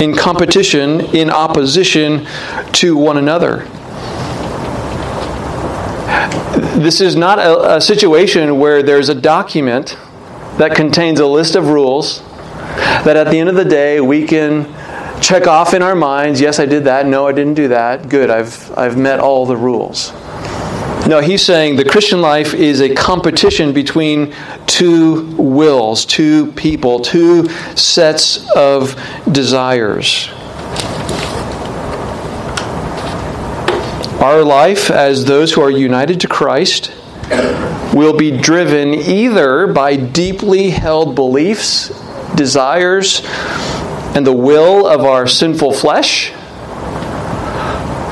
in 0.00 0.16
competition, 0.16 1.00
in 1.14 1.30
opposition 1.30 2.26
to 2.72 2.96
one 2.96 3.18
another. 3.18 3.58
This 6.80 7.00
is 7.00 7.14
not 7.14 7.38
a, 7.38 7.76
a, 7.76 7.80
situation 7.80 8.58
where 8.58 8.82
there's 8.82 9.08
a 9.08 9.14
document 9.14 9.96
that 10.58 10.74
contains 10.74 11.20
a 11.20 11.26
list 11.26 11.54
of 11.54 11.68
rules 11.68 12.20
that 13.04 13.16
at 13.16 13.30
the 13.30 13.38
end 13.38 13.48
of 13.48 13.54
the 13.54 13.64
day 13.64 14.00
we 14.00 14.26
can 14.26 14.64
check 15.20 15.46
off 15.46 15.72
in 15.72 15.82
our 15.82 15.94
minds 15.94 16.40
yes, 16.40 16.58
I 16.58 16.66
did 16.66 16.84
that, 16.84 17.06
no, 17.06 17.28
I 17.28 17.32
didn't 17.32 17.54
do 17.54 17.68
that, 17.68 18.08
good, 18.08 18.28
I've, 18.28 18.76
I've 18.76 18.98
met 18.98 19.20
all 19.20 19.46
the 19.46 19.56
rules. 19.56 20.12
No, 21.08 21.20
he's 21.20 21.44
saying 21.44 21.74
the 21.74 21.84
Christian 21.84 22.20
life 22.20 22.54
is 22.54 22.80
a 22.80 22.94
competition 22.94 23.72
between 23.72 24.32
two 24.66 25.26
wills, 25.36 26.04
two 26.04 26.52
people, 26.52 27.00
two 27.00 27.48
sets 27.74 28.48
of 28.52 28.94
desires. 29.30 30.28
Our 34.22 34.44
life, 34.44 34.92
as 34.92 35.24
those 35.24 35.52
who 35.52 35.60
are 35.62 35.70
united 35.72 36.20
to 36.20 36.28
Christ, 36.28 36.92
will 37.92 38.16
be 38.16 38.30
driven 38.30 38.94
either 38.94 39.66
by 39.66 39.96
deeply 39.96 40.70
held 40.70 41.16
beliefs, 41.16 41.88
desires, 42.36 43.22
and 44.14 44.24
the 44.24 44.32
will 44.32 44.86
of 44.86 45.00
our 45.00 45.26
sinful 45.26 45.72
flesh, 45.72 46.30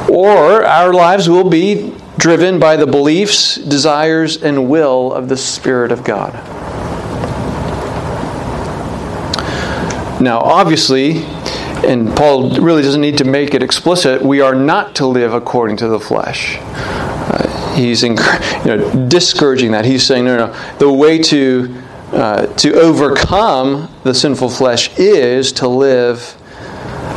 or 0.08 0.64
our 0.64 0.92
lives 0.92 1.28
will 1.28 1.48
be 1.48 1.94
driven 2.20 2.58
by 2.60 2.76
the 2.76 2.86
beliefs, 2.86 3.56
desires, 3.56 4.42
and 4.42 4.68
will 4.68 5.10
of 5.12 5.30
the 5.30 5.36
Spirit 5.36 5.90
of 5.90 6.04
God. 6.04 6.34
Now, 10.20 10.38
obviously, 10.38 11.24
and 11.82 12.14
Paul 12.14 12.60
really 12.60 12.82
doesn't 12.82 13.00
need 13.00 13.16
to 13.18 13.24
make 13.24 13.54
it 13.54 13.62
explicit, 13.62 14.20
we 14.20 14.42
are 14.42 14.54
not 14.54 14.94
to 14.96 15.06
live 15.06 15.32
according 15.32 15.78
to 15.78 15.88
the 15.88 15.98
flesh. 15.98 16.58
Uh, 16.60 17.74
he's 17.74 18.02
you 18.02 18.14
know, 18.16 19.08
discouraging 19.08 19.72
that. 19.72 19.86
He's 19.86 20.06
saying, 20.06 20.26
no, 20.26 20.36
no, 20.36 20.76
the 20.78 20.92
way 20.92 21.18
to, 21.20 21.74
uh, 22.12 22.46
to 22.56 22.74
overcome 22.74 23.88
the 24.04 24.12
sinful 24.12 24.50
flesh 24.50 24.96
is 24.98 25.52
to 25.52 25.68
live 25.68 26.36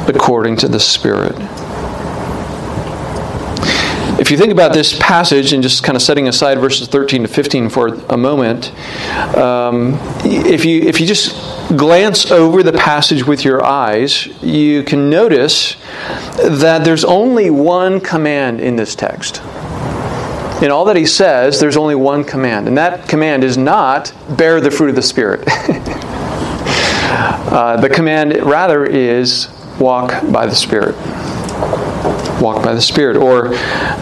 according 0.08 0.56
to 0.58 0.70
the 0.70 0.80
Spirit 0.80 1.36
if 4.24 4.32
you 4.32 4.38
think 4.38 4.54
about 4.54 4.72
this 4.72 4.98
passage 5.00 5.52
and 5.52 5.62
just 5.62 5.84
kind 5.84 5.98
of 5.98 6.02
setting 6.02 6.30
aside 6.30 6.58
verses 6.58 6.88
13 6.88 7.24
to 7.24 7.28
15 7.28 7.68
for 7.68 7.90
a 8.06 8.16
moment, 8.16 8.72
um, 9.36 10.00
if 10.24 10.64
you 10.64 10.82
if 10.82 11.02
you 11.02 11.06
just 11.06 11.36
glance 11.76 12.32
over 12.32 12.64
the 12.64 12.72
passage 12.72 13.28
with 13.28 13.44
your 13.44 13.62
eyes, 13.66 14.28
you 14.42 14.82
can 14.84 15.10
notice 15.10 15.76
that 16.38 16.86
there's 16.86 17.04
only 17.04 17.50
one 17.50 18.00
command 18.00 18.62
in 18.62 18.78
this 18.78 18.96
text. 18.96 19.42
In 20.64 20.72
all 20.72 20.86
that 20.86 20.96
he 20.96 21.06
says, 21.06 21.60
there's 21.60 21.76
only 21.76 21.96
one 21.96 22.24
command, 22.24 22.70
and 22.70 22.78
that 22.78 23.10
command 23.10 23.44
is 23.44 23.58
not 23.58 24.14
bear 24.38 24.62
the 24.62 24.72
fruit 24.72 24.92
of 24.92 24.96
the 24.96 25.02
Spirit. 25.02 25.44
uh, 27.52 27.76
the 27.82 27.90
command, 27.90 28.42
rather, 28.44 28.86
is 28.86 29.50
walk 29.78 30.12
by 30.32 30.46
the 30.46 30.56
Spirit 30.56 30.96
walk 32.44 32.64
by 32.64 32.76
the 32.76 32.82
Spirit. 32.82 33.18
Or, 33.18 33.54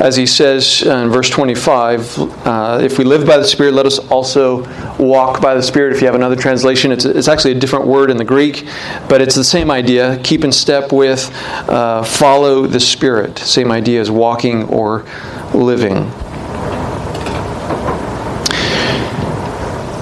as 0.01 0.17
he 0.17 0.25
says 0.25 0.81
in 0.81 1.09
verse 1.09 1.29
25, 1.29 2.19
uh, 2.45 2.79
if 2.83 2.97
we 2.97 3.05
live 3.05 3.25
by 3.25 3.37
the 3.37 3.45
Spirit, 3.45 3.73
let 3.73 3.85
us 3.85 3.99
also 4.09 4.63
walk 4.97 5.41
by 5.41 5.53
the 5.53 5.63
Spirit. 5.63 5.93
If 5.93 6.01
you 6.01 6.07
have 6.07 6.15
another 6.15 6.35
translation, 6.35 6.91
it's, 6.91 7.05
it's 7.05 7.27
actually 7.27 7.51
a 7.51 7.59
different 7.59 7.85
word 7.85 8.09
in 8.11 8.17
the 8.17 8.25
Greek, 8.25 8.67
but 9.07 9.21
it's 9.21 9.35
the 9.35 9.43
same 9.43 9.69
idea. 9.71 10.19
Keep 10.23 10.43
in 10.43 10.51
step 10.51 10.91
with, 10.91 11.31
uh, 11.69 12.03
follow 12.03 12.65
the 12.65 12.79
Spirit. 12.79 13.37
Same 13.37 13.71
idea 13.71 14.01
as 14.01 14.09
walking 14.09 14.63
or 14.63 15.05
living. 15.53 16.09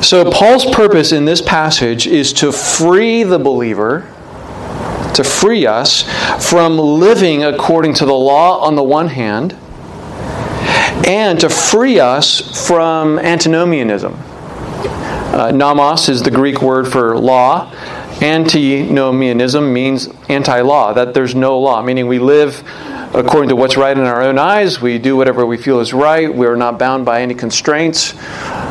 So, 0.01 0.31
Paul's 0.31 0.65
purpose 0.73 1.11
in 1.11 1.25
this 1.25 1.41
passage 1.41 2.07
is 2.07 2.31
to 2.33 2.53
free 2.53 3.23
the 3.23 3.37
believer 3.37 4.07
to 5.15 5.23
free 5.23 5.65
us 5.65 6.03
from 6.49 6.77
living 6.77 7.43
according 7.43 7.93
to 7.95 8.05
the 8.05 8.13
law 8.13 8.59
on 8.59 8.75
the 8.75 8.83
one 8.83 9.07
hand, 9.07 9.53
and 11.07 11.39
to 11.39 11.49
free 11.49 11.99
us 11.99 12.67
from 12.67 13.19
antinomianism. 13.19 14.13
Uh, 15.31 15.51
nomos 15.51 16.09
is 16.09 16.23
the 16.23 16.31
Greek 16.31 16.61
word 16.61 16.87
for 16.87 17.17
law. 17.17 17.71
Antinomianism 18.21 19.71
means 19.71 20.09
anti 20.27 20.61
law, 20.61 20.91
that 20.93 21.13
there's 21.13 21.35
no 21.35 21.59
law, 21.59 21.81
meaning 21.81 22.07
we 22.07 22.19
live 22.19 22.63
according 23.13 23.49
to 23.49 23.55
what's 23.55 23.77
right 23.77 23.97
in 23.97 24.03
our 24.03 24.21
own 24.21 24.37
eyes. 24.37 24.81
We 24.81 24.99
do 24.99 25.15
whatever 25.15 25.45
we 25.45 25.57
feel 25.57 25.79
is 25.79 25.93
right. 25.93 26.33
We 26.33 26.45
are 26.47 26.55
not 26.55 26.77
bound 26.77 27.05
by 27.05 27.21
any 27.21 27.33
constraints. 27.33 28.13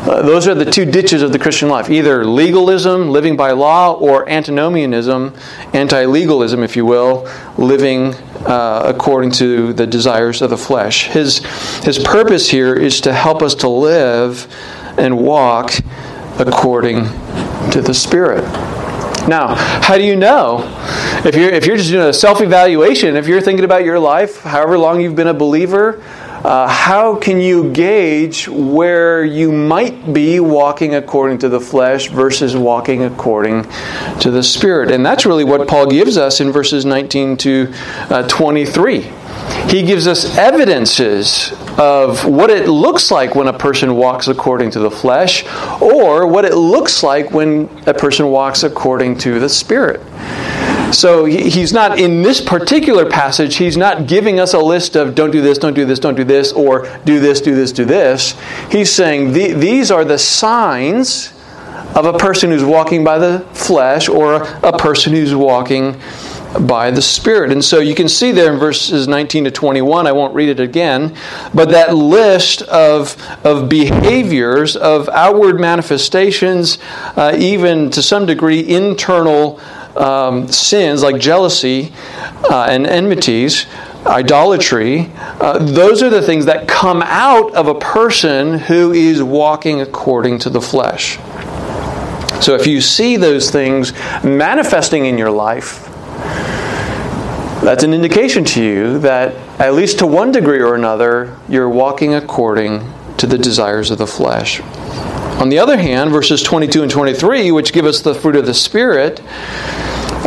Uh, 0.08 0.22
those 0.22 0.48
are 0.48 0.54
the 0.54 0.64
two 0.64 0.86
ditches 0.86 1.20
of 1.20 1.32
the 1.32 1.38
Christian 1.38 1.68
life 1.68 1.90
either 1.90 2.24
legalism, 2.24 3.10
living 3.10 3.36
by 3.36 3.50
law, 3.50 3.92
or 3.92 4.26
antinomianism, 4.26 5.34
anti 5.74 6.06
legalism, 6.06 6.62
if 6.62 6.76
you 6.76 6.86
will, 6.86 7.28
living 7.58 8.14
uh, 8.46 8.84
according 8.86 9.30
to 9.30 9.74
the 9.74 9.86
desires 9.86 10.40
of 10.40 10.48
the 10.48 10.56
flesh. 10.56 11.08
His, 11.08 11.44
his 11.84 11.98
purpose 11.98 12.48
here 12.48 12.74
is 12.74 13.02
to 13.02 13.12
help 13.12 13.42
us 13.42 13.54
to 13.56 13.68
live 13.68 14.50
and 14.96 15.18
walk 15.18 15.72
according 16.38 17.04
to 17.72 17.82
the 17.82 17.92
Spirit. 17.92 18.44
Now, 19.28 19.56
how 19.56 19.98
do 19.98 20.04
you 20.04 20.16
know? 20.16 20.64
If 21.22 21.34
you're, 21.34 21.50
if 21.50 21.66
you're 21.66 21.76
just 21.76 21.90
doing 21.90 22.08
a 22.08 22.14
self 22.14 22.40
evaluation, 22.40 23.14
if 23.14 23.26
you're 23.26 23.42
thinking 23.42 23.66
about 23.66 23.84
your 23.84 23.98
life, 23.98 24.40
however 24.40 24.78
long 24.78 25.02
you've 25.02 25.16
been 25.16 25.26
a 25.26 25.34
believer, 25.34 26.02
uh, 26.44 26.68
how 26.68 27.16
can 27.16 27.40
you 27.40 27.72
gauge 27.72 28.48
where 28.48 29.24
you 29.24 29.50
might 29.50 30.12
be 30.12 30.40
walking 30.40 30.94
according 30.94 31.38
to 31.38 31.48
the 31.48 31.60
flesh 31.60 32.08
versus 32.08 32.56
walking 32.56 33.02
according 33.02 33.64
to 34.20 34.30
the 34.30 34.42
Spirit? 34.42 34.90
And 34.90 35.04
that's 35.04 35.26
really 35.26 35.44
what 35.44 35.66
Paul 35.68 35.90
gives 35.90 36.16
us 36.16 36.40
in 36.40 36.52
verses 36.52 36.84
19 36.84 37.36
to 37.38 37.72
uh, 38.10 38.28
23 38.28 39.10
he 39.68 39.82
gives 39.82 40.06
us 40.06 40.36
evidences 40.38 41.52
of 41.78 42.24
what 42.24 42.50
it 42.50 42.68
looks 42.68 43.10
like 43.10 43.34
when 43.34 43.48
a 43.48 43.52
person 43.52 43.96
walks 43.96 44.26
according 44.28 44.70
to 44.70 44.78
the 44.78 44.90
flesh 44.90 45.44
or 45.80 46.26
what 46.26 46.46
it 46.46 46.54
looks 46.54 47.02
like 47.02 47.30
when 47.32 47.68
a 47.86 47.92
person 47.92 48.28
walks 48.28 48.62
according 48.62 49.18
to 49.18 49.38
the 49.38 49.48
Spirit. 49.48 50.00
So 50.92 51.26
he's 51.26 51.72
not, 51.72 51.98
in 51.98 52.22
this 52.22 52.40
particular 52.40 53.08
passage, 53.08 53.56
he's 53.56 53.76
not 53.76 54.06
giving 54.06 54.40
us 54.40 54.54
a 54.54 54.58
list 54.58 54.96
of 54.96 55.14
don't 55.14 55.30
do 55.30 55.42
this, 55.42 55.58
don't 55.58 55.74
do 55.74 55.84
this, 55.84 55.98
don't 55.98 56.14
do 56.14 56.24
this, 56.24 56.52
or 56.52 56.88
do 57.04 57.20
this, 57.20 57.40
do 57.40 57.54
this, 57.54 57.72
do 57.72 57.84
this. 57.84 58.34
He's 58.70 58.90
saying 58.90 59.32
these 59.32 59.90
are 59.90 60.04
the 60.04 60.18
signs 60.18 61.32
of 61.94 62.06
a 62.06 62.18
person 62.18 62.50
who's 62.50 62.64
walking 62.64 63.04
by 63.04 63.18
the 63.18 63.40
flesh 63.52 64.08
or 64.08 64.42
a 64.62 64.76
person 64.76 65.12
who's 65.12 65.34
walking 65.34 66.00
by 66.60 66.90
the 66.90 67.02
Spirit. 67.02 67.52
And 67.52 67.64
so 67.64 67.80
you 67.80 67.94
can 67.94 68.08
see 68.08 68.32
there 68.32 68.52
in 68.52 68.58
verses 68.58 69.06
19 69.06 69.44
to 69.44 69.50
21, 69.50 70.06
I 70.06 70.12
won't 70.12 70.34
read 70.34 70.48
it 70.48 70.60
again, 70.60 71.16
but 71.52 71.70
that 71.70 71.94
list 71.94 72.62
of, 72.62 73.16
of 73.44 73.68
behaviors, 73.68 74.76
of 74.76 75.08
outward 75.10 75.60
manifestations, 75.60 76.78
uh, 77.16 77.36
even 77.38 77.90
to 77.90 78.02
some 78.02 78.26
degree 78.26 78.60
internal 78.60 79.60
um, 79.98 80.48
sins 80.48 81.02
like 81.02 81.20
jealousy 81.20 81.92
uh, 82.50 82.66
and 82.70 82.86
enmities, 82.86 83.66
idolatry, 84.06 85.10
uh, 85.40 85.58
those 85.58 86.02
are 86.02 86.10
the 86.10 86.22
things 86.22 86.46
that 86.46 86.68
come 86.68 87.02
out 87.02 87.54
of 87.54 87.68
a 87.68 87.74
person 87.74 88.58
who 88.58 88.92
is 88.92 89.22
walking 89.22 89.80
according 89.80 90.38
to 90.40 90.50
the 90.50 90.60
flesh. 90.60 91.18
So 92.42 92.54
if 92.54 92.66
you 92.66 92.80
see 92.80 93.16
those 93.16 93.50
things 93.50 93.92
manifesting 94.22 95.06
in 95.06 95.18
your 95.18 95.30
life, 95.30 95.84
that's 97.62 97.82
an 97.82 97.92
indication 97.92 98.44
to 98.44 98.62
you 98.62 98.98
that, 99.00 99.34
at 99.60 99.74
least 99.74 99.98
to 99.98 100.06
one 100.06 100.30
degree 100.30 100.60
or 100.60 100.76
another, 100.76 101.36
you're 101.48 101.68
walking 101.68 102.14
according 102.14 102.88
to 103.16 103.26
the 103.26 103.36
desires 103.36 103.90
of 103.90 103.98
the 103.98 104.06
flesh. 104.06 104.60
On 105.40 105.48
the 105.48 105.58
other 105.58 105.76
hand, 105.76 106.10
verses 106.10 106.42
22 106.42 106.82
and 106.82 106.90
23, 106.90 107.50
which 107.50 107.72
give 107.72 107.84
us 107.84 108.00
the 108.00 108.14
fruit 108.14 108.36
of 108.36 108.46
the 108.46 108.54
Spirit, 108.54 109.20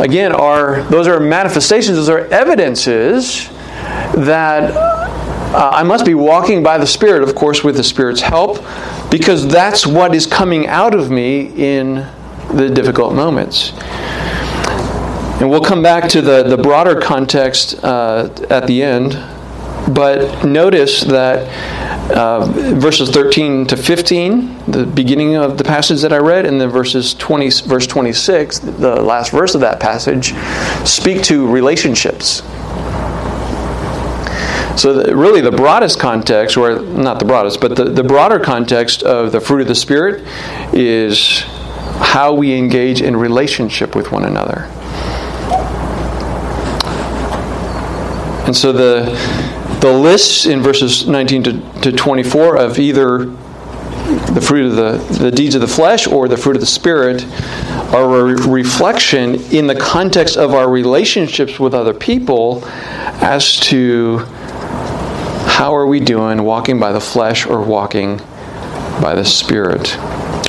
again, 0.02 0.32
are 0.32 0.82
those 0.84 1.06
are 1.06 1.20
manifestations, 1.20 1.96
those 1.96 2.08
are 2.08 2.26
evidences 2.26 3.48
that 4.14 4.72
uh, 5.54 5.70
I 5.72 5.82
must 5.84 6.04
be 6.04 6.14
walking 6.14 6.62
by 6.62 6.76
the 6.76 6.86
Spirit, 6.86 7.22
of 7.22 7.34
course, 7.34 7.62
with 7.62 7.76
the 7.76 7.84
Spirit's 7.84 8.20
help, 8.20 8.58
because 9.10 9.46
that's 9.46 9.86
what 9.86 10.14
is 10.14 10.26
coming 10.26 10.66
out 10.66 10.94
of 10.94 11.10
me 11.10 11.52
in 11.56 12.06
the 12.52 12.68
difficult 12.68 13.14
moments. 13.14 13.72
And 15.40 15.48
we'll 15.50 15.62
come 15.62 15.82
back 15.82 16.08
to 16.10 16.20
the, 16.20 16.42
the 16.42 16.56
broader 16.56 17.00
context 17.00 17.82
uh, 17.84 18.28
at 18.50 18.66
the 18.66 18.82
end. 18.82 19.12
But 19.94 20.44
notice 20.44 21.02
that 21.02 21.91
uh, 22.10 22.44
verses 22.46 23.10
13 23.10 23.66
to 23.66 23.76
15, 23.76 24.70
the 24.70 24.84
beginning 24.84 25.36
of 25.36 25.56
the 25.58 25.64
passage 25.64 26.00
that 26.02 26.12
I 26.12 26.18
read, 26.18 26.46
and 26.46 26.60
then 26.60 26.68
verses 26.68 27.14
20, 27.14 27.50
verse 27.66 27.86
26, 27.86 28.58
the 28.58 29.00
last 29.00 29.30
verse 29.30 29.54
of 29.54 29.60
that 29.60 29.80
passage, 29.80 30.34
speak 30.86 31.22
to 31.24 31.50
relationships. 31.50 32.42
So, 34.80 34.94
the, 34.94 35.14
really, 35.14 35.40
the 35.40 35.52
broadest 35.52 36.00
context, 36.00 36.56
or 36.56 36.80
not 36.80 37.18
the 37.18 37.24
broadest, 37.24 37.60
but 37.60 37.76
the, 37.76 37.84
the 37.84 38.02
broader 38.02 38.40
context 38.40 39.02
of 39.02 39.30
the 39.30 39.40
fruit 39.40 39.60
of 39.60 39.68
the 39.68 39.74
Spirit 39.74 40.22
is 40.72 41.44
how 42.02 42.34
we 42.34 42.54
engage 42.54 43.00
in 43.00 43.16
relationship 43.16 43.94
with 43.94 44.10
one 44.10 44.24
another. 44.24 44.68
And 48.44 48.56
so 48.56 48.72
the, 48.72 49.04
the 49.82 49.92
lists 49.92 50.46
in 50.46 50.62
verses 50.62 51.08
19 51.08 51.42
to, 51.42 51.80
to 51.80 51.90
24 51.92 52.56
of 52.56 52.78
either 52.78 53.24
the 53.24 54.40
fruit 54.40 54.66
of 54.66 54.76
the, 54.76 55.18
the 55.18 55.30
deeds 55.32 55.56
of 55.56 55.60
the 55.60 55.66
flesh 55.66 56.06
or 56.06 56.28
the 56.28 56.36
fruit 56.36 56.54
of 56.54 56.60
the 56.60 56.66
Spirit 56.66 57.24
are 57.92 58.30
a 58.30 58.48
reflection 58.48 59.34
in 59.52 59.66
the 59.66 59.74
context 59.74 60.36
of 60.36 60.54
our 60.54 60.70
relationships 60.70 61.58
with 61.58 61.74
other 61.74 61.92
people 61.92 62.62
as 63.20 63.58
to 63.58 64.18
how 65.48 65.74
are 65.74 65.86
we 65.86 65.98
doing 65.98 66.44
walking 66.44 66.78
by 66.78 66.92
the 66.92 67.00
flesh 67.00 67.44
or 67.44 67.60
walking 67.60 68.18
by 69.00 69.16
the 69.16 69.24
Spirit. 69.24 69.96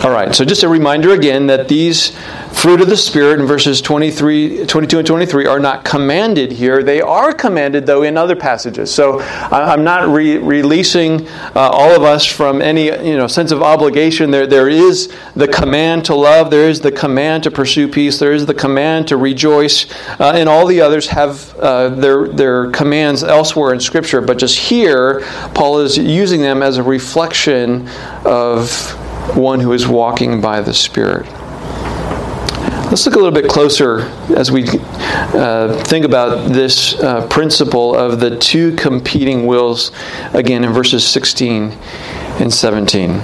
All 0.04 0.12
right, 0.12 0.36
so 0.36 0.44
just 0.44 0.64
a 0.64 0.68
reminder 0.68 1.14
again 1.14 1.48
that 1.48 1.70
these 1.70 2.10
fruit 2.52 2.82
of 2.82 2.90
the 2.90 2.98
Spirit 2.98 3.40
in 3.40 3.46
verses 3.46 3.82
23, 3.82 4.66
22 4.66 4.98
and 4.98 5.08
23 5.08 5.46
are 5.46 5.62
not 5.62 5.86
commanded 5.86 6.52
here. 6.52 6.84
They 6.84 7.00
are 7.00 7.32
commanded, 7.32 7.86
though, 7.86 8.04
in 8.04 8.18
other 8.18 8.36
passages. 8.36 8.94
So 8.94 9.22
I'm 9.22 9.86
not 9.86 10.10
re- 10.10 10.40
releasing 10.40 11.26
uh, 11.30 11.52
all 11.56 11.96
of 11.96 12.04
us 12.04 12.26
from 12.26 12.62
any 12.62 12.88
you 12.88 13.16
know, 13.16 13.28
sense 13.28 13.54
of 13.54 13.64
obligation. 13.64 14.30
There, 14.30 14.46
there 14.46 14.68
is 14.68 15.10
the 15.38 15.48
command 15.48 16.04
to 16.06 16.16
love, 16.16 16.52
there 16.52 16.68
is 16.68 16.82
the 16.82 16.92
command 16.92 17.44
to 17.44 17.52
pursue 17.52 17.88
peace, 17.88 18.20
there 18.20 18.34
is 18.34 18.46
the 18.46 18.54
command 18.54 19.08
to 19.08 19.16
rejoice, 19.16 19.90
uh, 20.20 20.34
and 20.36 20.50
all 20.50 20.68
the 20.68 20.82
others 20.82 21.08
have 21.08 21.56
uh, 21.60 21.88
their, 21.88 22.28
their 22.28 22.72
commands 22.72 23.24
elsewhere 23.24 23.74
in 23.74 23.80
Scripture. 23.80 24.20
But 24.20 24.38
just 24.38 24.60
here, 24.60 25.22
Paul 25.56 25.80
is 25.80 25.98
using 25.98 26.42
them 26.42 26.62
as 26.62 26.76
a 26.76 26.84
reflection 26.84 27.88
of 28.26 29.00
one 29.36 29.60
who 29.60 29.74
is 29.74 29.88
walking 29.88 30.42
by 30.42 30.62
the 30.62 30.74
Spirit. 30.74 31.26
Let's 32.94 33.06
look 33.08 33.16
a 33.16 33.18
little 33.18 33.32
bit 33.32 33.50
closer 33.50 34.02
as 34.36 34.52
we 34.52 34.66
uh, 34.68 35.84
think 35.86 36.06
about 36.06 36.52
this 36.52 36.94
uh, 37.00 37.26
principle 37.28 37.96
of 37.96 38.20
the 38.20 38.38
two 38.38 38.76
competing 38.76 39.48
wills 39.48 39.92
again 40.34 40.64
in 40.64 40.72
verses 40.72 41.04
16 41.08 41.72
and 42.40 42.54
17. 42.54 43.22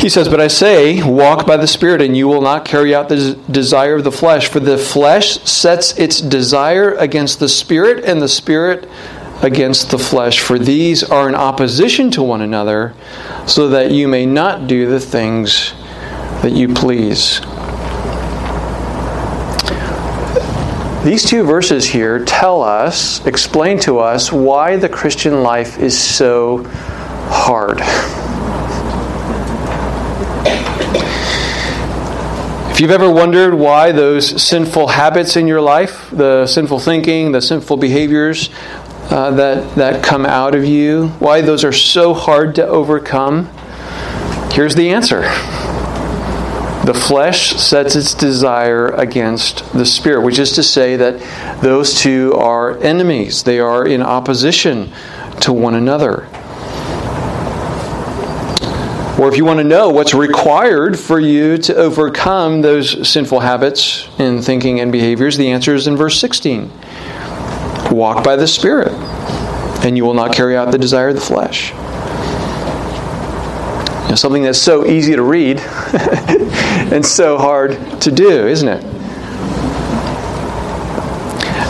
He 0.00 0.08
says, 0.08 0.30
But 0.30 0.40
I 0.40 0.48
say, 0.48 1.02
walk 1.02 1.46
by 1.46 1.58
the 1.58 1.66
Spirit, 1.66 2.00
and 2.00 2.16
you 2.16 2.26
will 2.26 2.40
not 2.40 2.64
carry 2.64 2.94
out 2.94 3.10
the 3.10 3.38
desire 3.50 3.96
of 3.96 4.04
the 4.04 4.10
flesh. 4.10 4.48
For 4.48 4.58
the 4.58 4.78
flesh 4.78 5.38
sets 5.42 5.98
its 5.98 6.22
desire 6.22 6.94
against 6.94 7.38
the 7.38 7.48
Spirit, 7.50 8.06
and 8.06 8.22
the 8.22 8.28
Spirit 8.28 8.88
against 9.42 9.90
the 9.90 9.98
flesh, 9.98 10.40
for 10.40 10.58
these 10.58 11.02
are 11.02 11.28
in 11.28 11.34
opposition 11.34 12.10
to 12.10 12.22
one 12.22 12.42
another, 12.42 12.94
so 13.46 13.68
that 13.68 13.90
you 13.90 14.06
may 14.06 14.26
not 14.26 14.66
do 14.66 14.88
the 14.88 15.00
things 15.00 15.72
that 16.42 16.52
you 16.52 16.72
please. 16.72 17.40
These 21.04 21.24
two 21.24 21.44
verses 21.44 21.86
here 21.86 22.22
tell 22.24 22.62
us, 22.62 23.24
explain 23.24 23.78
to 23.80 23.98
us, 23.98 24.30
why 24.30 24.76
the 24.76 24.88
Christian 24.88 25.42
life 25.42 25.78
is 25.78 25.98
so 25.98 26.64
hard. 27.30 27.80
If 32.70 32.80
you've 32.82 32.90
ever 32.90 33.10
wondered 33.10 33.54
why 33.54 33.92
those 33.92 34.42
sinful 34.42 34.88
habits 34.88 35.36
in 35.36 35.46
your 35.46 35.60
life, 35.60 36.08
the 36.12 36.46
sinful 36.46 36.80
thinking, 36.80 37.32
the 37.32 37.42
sinful 37.42 37.76
behaviors, 37.76 38.48
uh, 39.10 39.32
that, 39.32 39.74
that 39.74 40.04
come 40.04 40.24
out 40.24 40.54
of 40.54 40.64
you, 40.64 41.08
why 41.18 41.40
those 41.40 41.64
are 41.64 41.72
so 41.72 42.14
hard 42.14 42.54
to 42.54 42.66
overcome, 42.66 43.46
here's 44.52 44.76
the 44.76 44.90
answer. 44.90 45.22
The 46.86 46.94
flesh 46.94 47.50
sets 47.56 47.96
its 47.96 48.14
desire 48.14 48.88
against 48.88 49.72
the 49.72 49.84
spirit, 49.84 50.22
which 50.22 50.38
is 50.38 50.52
to 50.52 50.62
say 50.62 50.96
that 50.96 51.60
those 51.60 52.00
two 52.00 52.32
are 52.34 52.78
enemies. 52.78 53.42
They 53.42 53.58
are 53.58 53.86
in 53.86 54.00
opposition 54.00 54.92
to 55.40 55.52
one 55.52 55.74
another. 55.74 56.26
Or 59.20 59.28
if 59.28 59.36
you 59.36 59.44
want 59.44 59.58
to 59.58 59.64
know 59.64 59.90
what's 59.90 60.14
required 60.14 60.98
for 60.98 61.20
you 61.20 61.58
to 61.58 61.74
overcome 61.74 62.62
those 62.62 63.06
sinful 63.06 63.40
habits 63.40 64.08
in 64.18 64.40
thinking 64.40 64.80
and 64.80 64.90
behaviors, 64.90 65.36
the 65.36 65.50
answer 65.50 65.74
is 65.74 65.86
in 65.86 65.96
verse 65.96 66.18
16 66.18 66.70
Walk 67.90 68.24
by 68.24 68.36
the 68.36 68.46
Spirit, 68.46 68.92
and 69.84 69.96
you 69.96 70.04
will 70.04 70.14
not 70.14 70.34
carry 70.34 70.56
out 70.56 70.70
the 70.70 70.78
desire 70.78 71.08
of 71.08 71.14
the 71.14 71.20
flesh. 71.20 71.70
You 74.02 74.10
know, 74.10 74.14
something 74.16 74.42
that's 74.42 74.58
so 74.58 74.86
easy 74.86 75.14
to 75.14 75.22
read 75.22 75.60
and 76.92 77.04
so 77.04 77.38
hard 77.38 78.00
to 78.02 78.10
do, 78.10 78.46
isn't 78.46 78.68
it? 78.68 78.99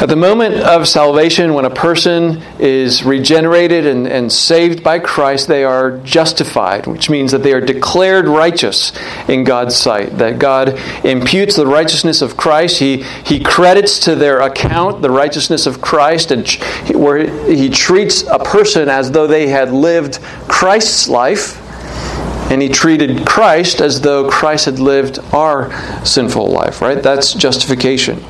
At 0.00 0.08
the 0.08 0.16
moment 0.16 0.54
of 0.54 0.88
salvation, 0.88 1.52
when 1.52 1.66
a 1.66 1.70
person 1.70 2.42
is 2.58 3.04
regenerated 3.04 3.84
and, 3.84 4.06
and 4.06 4.32
saved 4.32 4.82
by 4.82 4.98
Christ, 4.98 5.46
they 5.46 5.62
are 5.62 5.98
justified, 5.98 6.86
which 6.86 7.10
means 7.10 7.32
that 7.32 7.42
they 7.42 7.52
are 7.52 7.60
declared 7.60 8.26
righteous 8.26 8.92
in 9.28 9.44
God's 9.44 9.76
sight. 9.76 10.16
That 10.16 10.38
God 10.38 10.80
imputes 11.04 11.54
the 11.54 11.66
righteousness 11.66 12.22
of 12.22 12.38
Christ. 12.38 12.78
He, 12.78 13.02
he 13.26 13.40
credits 13.40 13.98
to 14.00 14.14
their 14.14 14.40
account 14.40 15.02
the 15.02 15.10
righteousness 15.10 15.66
of 15.66 15.82
Christ, 15.82 16.30
and 16.30 16.48
where 16.94 17.28
He 17.52 17.68
treats 17.68 18.22
a 18.22 18.38
person 18.38 18.88
as 18.88 19.10
though 19.10 19.26
they 19.26 19.48
had 19.48 19.70
lived 19.70 20.18
Christ's 20.48 21.10
life 21.10 21.58
and 22.50 22.60
he 22.60 22.68
treated 22.68 23.24
Christ 23.24 23.80
as 23.80 24.00
though 24.00 24.28
Christ 24.28 24.64
had 24.64 24.80
lived 24.80 25.20
our 25.32 25.70
sinful 26.04 26.48
life, 26.48 26.82
right? 26.82 27.00
That's 27.00 27.32
justification. 27.32 28.24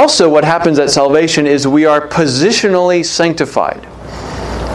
Also, 0.00 0.30
what 0.30 0.44
happens 0.44 0.78
at 0.78 0.88
salvation 0.90 1.46
is 1.46 1.66
we 1.66 1.84
are 1.84 2.08
positionally 2.08 3.04
sanctified. 3.04 3.86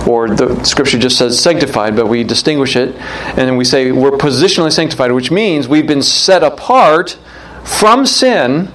Or 0.08 0.28
the 0.28 0.64
scripture 0.64 1.00
just 1.00 1.18
says 1.18 1.42
sanctified, 1.42 1.96
but 1.96 2.06
we 2.06 2.24
distinguish 2.24 2.76
it 2.76 2.96
and 2.96 3.40
then 3.40 3.58
we 3.58 3.66
say 3.66 3.92
we're 3.92 4.12
positionally 4.12 4.72
sanctified, 4.72 5.12
which 5.12 5.32
means 5.32 5.68
we've 5.68 5.88
been 5.88 6.04
set 6.04 6.44
apart 6.44 7.18
from 7.64 8.06
sin 8.06 8.68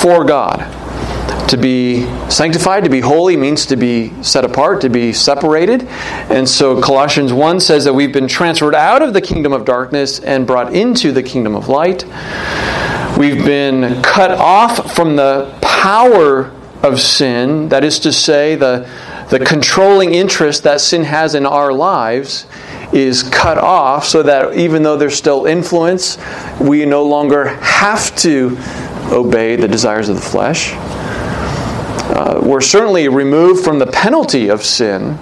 for 0.00 0.22
God. 0.22 0.60
To 1.48 1.56
be 1.56 2.04
sanctified, 2.30 2.84
to 2.84 2.90
be 2.90 3.00
holy, 3.00 3.36
means 3.36 3.66
to 3.66 3.74
be 3.74 4.12
set 4.22 4.44
apart, 4.44 4.80
to 4.82 4.88
be 4.88 5.12
separated. 5.12 5.82
And 6.30 6.48
so 6.48 6.80
Colossians 6.80 7.32
1 7.32 7.58
says 7.58 7.84
that 7.84 7.94
we've 7.94 8.12
been 8.12 8.28
transferred 8.28 8.76
out 8.76 9.02
of 9.02 9.12
the 9.12 9.20
kingdom 9.20 9.52
of 9.52 9.64
darkness 9.64 10.20
and 10.20 10.46
brought 10.46 10.72
into 10.72 11.10
the 11.10 11.24
kingdom 11.24 11.56
of 11.56 11.66
light 11.66 12.04
We've 13.18 13.44
been 13.44 14.02
cut 14.02 14.32
off 14.32 14.92
from 14.94 15.14
the 15.14 15.56
power 15.62 16.50
of 16.82 17.00
sin, 17.00 17.68
that 17.68 17.84
is 17.84 18.00
to 18.00 18.12
say, 18.12 18.56
the, 18.56 18.88
the 19.30 19.38
controlling 19.38 20.12
interest 20.14 20.64
that 20.64 20.80
sin 20.80 21.04
has 21.04 21.36
in 21.36 21.46
our 21.46 21.72
lives 21.72 22.46
is 22.92 23.22
cut 23.22 23.56
off 23.56 24.04
so 24.04 24.24
that 24.24 24.56
even 24.56 24.82
though 24.82 24.96
there's 24.96 25.14
still 25.14 25.46
influence, 25.46 26.18
we 26.60 26.84
no 26.84 27.04
longer 27.04 27.48
have 27.62 28.14
to 28.16 28.58
obey 29.12 29.54
the 29.56 29.68
desires 29.68 30.08
of 30.08 30.16
the 30.16 30.22
flesh. 30.22 30.72
Uh, 30.74 32.40
we're 32.42 32.60
certainly 32.60 33.08
removed 33.08 33.64
from 33.64 33.78
the 33.78 33.86
penalty 33.86 34.48
of 34.48 34.64
sin 34.64 35.16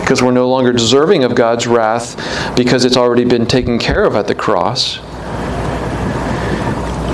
because 0.00 0.22
we're 0.22 0.30
no 0.30 0.48
longer 0.48 0.72
deserving 0.72 1.22
of 1.22 1.34
God's 1.34 1.66
wrath 1.66 2.56
because 2.56 2.84
it's 2.84 2.96
already 2.96 3.24
been 3.24 3.46
taken 3.46 3.78
care 3.78 4.04
of 4.04 4.16
at 4.16 4.26
the 4.26 4.34
cross. 4.34 5.00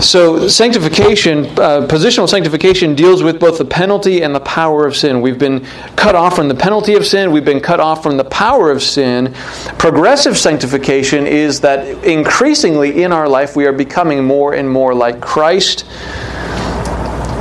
So, 0.00 0.48
sanctification, 0.48 1.46
uh, 1.46 1.86
positional 1.86 2.28
sanctification, 2.28 2.96
deals 2.96 3.22
with 3.22 3.38
both 3.38 3.58
the 3.58 3.64
penalty 3.64 4.22
and 4.22 4.34
the 4.34 4.40
power 4.40 4.84
of 4.84 4.96
sin. 4.96 5.20
We've 5.20 5.38
been 5.38 5.64
cut 5.94 6.16
off 6.16 6.34
from 6.34 6.48
the 6.48 6.56
penalty 6.56 6.94
of 6.94 7.06
sin, 7.06 7.30
we've 7.30 7.44
been 7.44 7.60
cut 7.60 7.78
off 7.78 8.02
from 8.02 8.16
the 8.16 8.24
power 8.24 8.70
of 8.72 8.82
sin. 8.82 9.32
Progressive 9.78 10.36
sanctification 10.36 11.26
is 11.26 11.60
that 11.60 11.86
increasingly 12.04 13.04
in 13.04 13.12
our 13.12 13.28
life 13.28 13.54
we 13.54 13.64
are 13.66 13.72
becoming 13.72 14.24
more 14.24 14.54
and 14.54 14.68
more 14.68 14.92
like 14.92 15.20
Christ, 15.20 15.84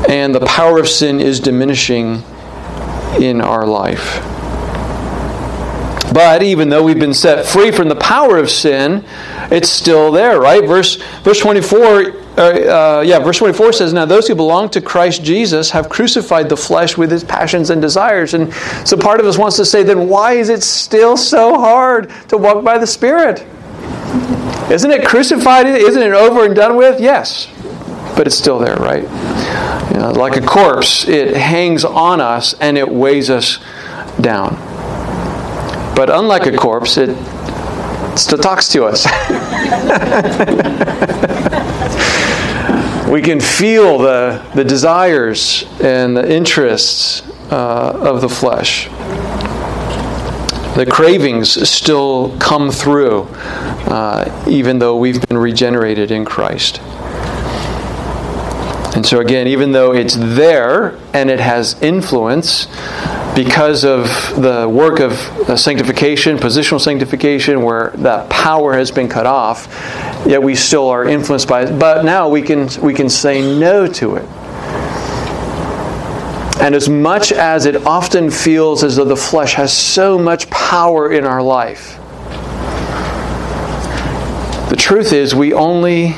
and 0.07 0.35
the 0.35 0.45
power 0.45 0.77
of 0.77 0.87
sin 0.87 1.19
is 1.19 1.39
diminishing 1.39 2.21
in 3.19 3.41
our 3.41 3.65
life. 3.65 4.21
But 6.13 6.43
even 6.43 6.69
though 6.69 6.83
we've 6.83 6.99
been 6.99 7.13
set 7.13 7.45
free 7.45 7.71
from 7.71 7.87
the 7.87 7.95
power 7.95 8.37
of 8.37 8.49
sin, 8.49 9.05
it's 9.49 9.69
still 9.69 10.11
there, 10.11 10.39
right? 10.39 10.63
Verse 10.63 10.97
verse 11.23 11.39
24 11.39 12.20
uh, 12.37 13.03
yeah, 13.05 13.19
verse 13.19 13.39
24 13.39 13.73
says, 13.73 13.93
Now 13.93 14.05
those 14.05 14.27
who 14.27 14.35
belong 14.35 14.69
to 14.69 14.81
Christ 14.81 15.23
Jesus 15.23 15.71
have 15.71 15.89
crucified 15.89 16.47
the 16.49 16.55
flesh 16.55 16.97
with 16.97 17.11
its 17.11 17.23
passions 17.23 17.69
and 17.69 17.81
desires. 17.81 18.33
And 18.33 18.53
so 18.87 18.95
part 18.97 19.19
of 19.19 19.25
us 19.25 19.37
wants 19.37 19.57
to 19.57 19.65
say, 19.65 19.83
then 19.83 20.07
why 20.07 20.33
is 20.33 20.49
it 20.49 20.63
still 20.63 21.17
so 21.17 21.59
hard 21.59 22.09
to 22.29 22.37
walk 22.37 22.63
by 22.63 22.77
the 22.77 22.87
Spirit? 22.87 23.45
Isn't 24.71 24.91
it 24.91 25.05
crucified? 25.05 25.65
Isn't 25.65 26.01
it 26.01 26.13
over 26.13 26.45
and 26.45 26.55
done 26.55 26.77
with? 26.77 27.01
Yes. 27.01 27.49
But 28.15 28.27
it's 28.27 28.37
still 28.37 28.59
there, 28.59 28.77
right? 28.77 29.03
You 29.91 29.97
know, 29.99 30.11
like 30.11 30.37
a 30.37 30.41
corpse, 30.41 31.07
it 31.07 31.35
hangs 31.35 31.83
on 31.83 32.21
us 32.21 32.53
and 32.53 32.77
it 32.77 32.87
weighs 32.87 33.29
us 33.29 33.59
down. 34.21 34.55
But 35.95 36.09
unlike 36.09 36.45
a 36.45 36.55
corpse, 36.55 36.97
it 36.97 37.09
still 38.17 38.37
talks 38.37 38.69
to 38.69 38.85
us. 38.85 39.05
we 43.11 43.21
can 43.21 43.41
feel 43.41 43.97
the, 43.97 44.41
the 44.55 44.63
desires 44.63 45.65
and 45.81 46.15
the 46.15 46.31
interests 46.33 47.21
uh, 47.51 47.91
of 48.01 48.21
the 48.21 48.29
flesh. 48.29 48.85
The 50.77 50.87
cravings 50.89 51.69
still 51.69 52.37
come 52.39 52.71
through, 52.71 53.23
uh, 53.33 54.45
even 54.49 54.79
though 54.79 54.95
we've 54.95 55.21
been 55.27 55.37
regenerated 55.37 56.09
in 56.09 56.23
Christ. 56.23 56.79
And 58.95 59.05
so, 59.05 59.19
again, 59.19 59.47
even 59.47 59.71
though 59.71 59.93
it's 59.93 60.15
there 60.15 60.97
and 61.13 61.29
it 61.29 61.39
has 61.39 61.81
influence, 61.81 62.67
because 63.35 63.85
of 63.85 64.03
the 64.41 64.67
work 64.67 64.99
of 64.99 65.13
uh, 65.49 65.55
sanctification, 65.55 66.37
positional 66.37 66.81
sanctification, 66.81 67.63
where 67.63 67.91
that 67.95 68.29
power 68.29 68.73
has 68.73 68.91
been 68.91 69.07
cut 69.07 69.25
off, 69.25 69.67
yet 70.27 70.43
we 70.43 70.55
still 70.55 70.89
are 70.89 71.05
influenced 71.05 71.47
by 71.47 71.63
it. 71.63 71.79
But 71.79 72.03
now 72.03 72.27
we 72.27 72.41
can 72.41 72.67
we 72.81 72.93
can 72.93 73.09
say 73.09 73.41
no 73.57 73.87
to 73.87 74.15
it. 74.15 74.25
And 76.61 76.75
as 76.75 76.89
much 76.89 77.31
as 77.31 77.65
it 77.65 77.87
often 77.87 78.29
feels 78.29 78.83
as 78.83 78.97
though 78.97 79.05
the 79.05 79.15
flesh 79.15 79.53
has 79.55 79.75
so 79.75 80.19
much 80.19 80.49
power 80.49 81.11
in 81.11 81.25
our 81.25 81.41
life, 81.41 81.97
the 84.69 84.75
truth 84.77 85.13
is 85.13 85.33
we 85.33 85.53
only 85.53 86.15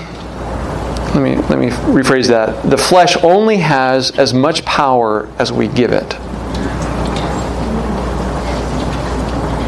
let 1.14 1.22
me 1.22 1.36
let 1.36 1.60
me 1.60 1.68
rephrase 1.68 2.28
that. 2.30 2.70
The 2.70 2.78
flesh 2.78 3.16
only 3.24 3.58
has 3.58 4.18
as 4.18 4.34
much 4.34 4.66
power 4.66 5.30
as 5.38 5.52
we 5.52 5.68
give 5.68 5.92
it. 5.92 6.10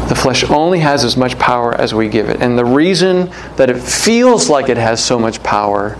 The 0.08 0.14
flesh 0.14 0.44
only 0.50 0.80
has 0.80 1.04
as 1.04 1.16
much 1.16 1.38
power 1.38 1.74
as 1.74 1.94
we 1.94 2.08
give 2.08 2.28
it. 2.28 2.40
And 2.40 2.58
the 2.58 2.64
reason 2.64 3.30
that 3.56 3.70
it 3.70 3.78
feels 3.78 4.48
like 4.48 4.68
it 4.68 4.76
has 4.76 5.04
so 5.04 5.18
much 5.18 5.42
power 5.42 5.96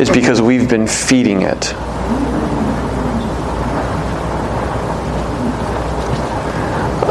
is 0.00 0.10
because 0.10 0.42
we've 0.42 0.68
been 0.68 0.86
feeding 0.86 1.42
it. 1.42 1.74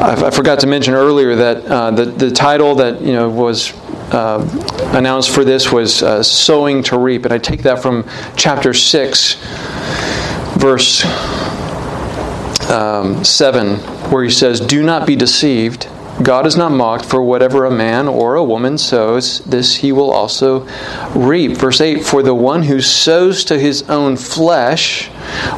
I 0.02 0.32
forgot 0.32 0.60
to 0.62 0.68
mention 0.68 0.94
earlier 0.94 1.36
that 1.36 1.66
uh, 1.66 1.92
the, 1.92 2.06
the 2.06 2.32
title 2.32 2.76
that 2.76 3.02
you 3.02 3.14
know 3.14 3.30
was 3.30 3.74
uh, 4.12 4.92
announced 4.94 5.30
for 5.30 5.44
this 5.44 5.72
was 5.72 6.04
uh, 6.04 6.22
sowing 6.24 6.84
to 6.84 6.98
reap 6.98 7.26
and 7.26 7.34
i 7.34 7.38
take 7.38 7.62
that 7.62 7.82
from 7.82 8.08
chapter 8.36 8.74
6 8.74 9.36
verse 10.58 11.06
um, 12.70 13.24
7 13.24 13.76
where 14.12 14.24
he 14.24 14.30
says 14.30 14.60
do 14.60 14.84
not 14.84 15.08
be 15.08 15.16
deceived 15.16 15.88
God 16.22 16.46
is 16.46 16.58
not 16.58 16.74
mocked, 16.74 17.06
for 17.06 17.24
whatever 17.24 17.64
a 17.64 17.72
man 17.72 18.10
or 18.10 18.36
a 18.36 18.44
woman 18.44 18.78
sows, 18.78 19.40
this 19.46 19.76
he 19.76 19.94
will 19.94 20.12
also 20.12 20.68
reap. 21.16 21.52
Verse 21.52 21.80
8 21.80 22.04
For 22.04 22.22
the 22.22 22.36
one 22.36 22.64
who 22.64 22.82
sows 22.82 23.46
to 23.46 23.58
his 23.58 23.84
own 23.84 24.18
flesh 24.18 25.10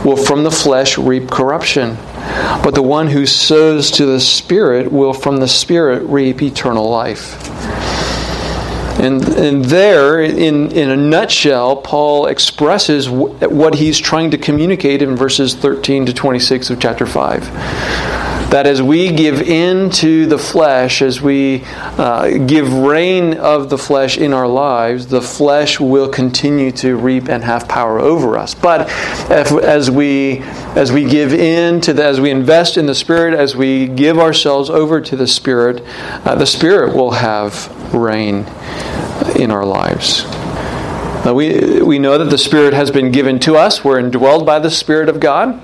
will 0.06 0.18
from 0.18 0.44
the 0.44 0.52
flesh 0.52 1.00
reap 1.00 1.32
corruption, 1.32 1.96
but 2.64 2.76
the 2.76 2.84
one 2.84 3.08
who 3.08 3.26
sows 3.26 3.90
to 3.92 4.06
the 4.06 4.20
Spirit 4.20 4.92
will 4.92 5.14
from 5.14 5.38
the 5.38 5.48
Spirit 5.48 6.04
reap 6.04 6.44
eternal 6.44 6.88
life. 6.88 7.40
And, 9.02 9.24
and 9.30 9.66
there, 9.66 10.22
in, 10.22 10.72
in 10.72 10.92
a 10.92 10.96
nutshell, 10.96 11.78
Paul 11.78 12.28
expresses 12.28 13.10
what 13.10 13.76
he's 13.76 13.98
trying 13.98 14.30
to 14.30 14.38
communicate 14.38 15.02
in 15.02 15.16
verses 15.16 15.56
13 15.56 16.06
to 16.06 16.14
26 16.14 16.70
of 16.70 16.80
chapter 16.80 17.08
5 17.08 18.22
that 18.52 18.68
as 18.68 18.82
we 18.82 19.10
give 19.14 19.42
in 19.42 19.90
to 19.90 20.26
the 20.26 20.38
flesh, 20.38 21.02
as 21.02 21.22
we 21.22 21.64
uh, 21.98 22.38
give 22.46 22.74
reign 22.74 23.36
of 23.36 23.70
the 23.70 23.78
flesh 23.78 24.18
in 24.18 24.34
our 24.34 24.48
lives, 24.48 25.08
the 25.08 25.22
flesh 25.22 25.80
will 25.80 26.10
continue 26.10 26.70
to 26.70 26.98
reap 26.98 27.30
and 27.30 27.46
have 27.46 27.66
power 27.70 27.98
over 27.98 28.38
us. 28.38 28.54
But 28.54 28.90
if, 29.32 29.52
as 29.54 29.90
we 29.90 30.40
as 30.76 30.92
we 30.92 31.06
give 31.06 31.34
in 31.34 31.80
to 31.82 31.94
the, 31.94 32.04
as 32.04 32.20
we 32.20 32.30
invest 32.30 32.76
in 32.76 32.88
the 32.88 32.96
Spirit, 32.96 33.34
as 33.34 33.56
we 33.56 33.88
give 33.88 34.20
ourselves 34.20 34.70
over 34.70 35.00
to 35.00 35.16
the 35.16 35.28
Spirit, 35.28 35.82
uh, 36.26 36.36
the 36.36 36.46
Spirit 36.46 36.94
will 36.94 37.12
have 37.12 37.94
reign 37.96 38.46
in 39.36 39.52
our 39.52 39.66
lives. 39.66 40.24
Now 41.26 41.34
we, 41.34 41.82
we 41.82 42.00
know 42.00 42.18
that 42.18 42.30
the 42.30 42.38
Spirit 42.38 42.74
has 42.74 42.90
been 42.90 43.12
given 43.12 43.40
to 43.42 43.56
us. 43.56 43.84
We're 43.84 44.02
indwelled 44.02 44.46
by 44.46 44.60
the 44.60 44.72
Spirit 44.72 45.08
of 45.08 45.20
God. 45.20 45.62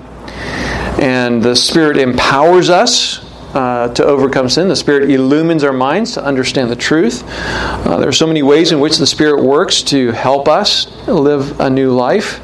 And 1.00 1.42
the 1.42 1.56
Spirit 1.56 1.96
empowers 1.96 2.70
us 2.70 3.24
uh, 3.54 3.92
to 3.94 4.04
overcome 4.04 4.48
sin. 4.48 4.68
The 4.68 4.76
Spirit 4.76 5.10
illumines 5.10 5.64
our 5.64 5.72
minds 5.72 6.14
to 6.14 6.24
understand 6.24 6.70
the 6.70 6.76
truth. 6.76 7.24
Uh, 7.26 7.96
there 7.98 8.08
are 8.08 8.12
so 8.12 8.26
many 8.26 8.42
ways 8.42 8.72
in 8.72 8.80
which 8.80 8.98
the 8.98 9.06
Spirit 9.06 9.42
works 9.42 9.82
to 9.84 10.12
help 10.12 10.48
us 10.48 10.86
live 11.08 11.58
a 11.60 11.70
new 11.70 11.92
life. 11.92 12.40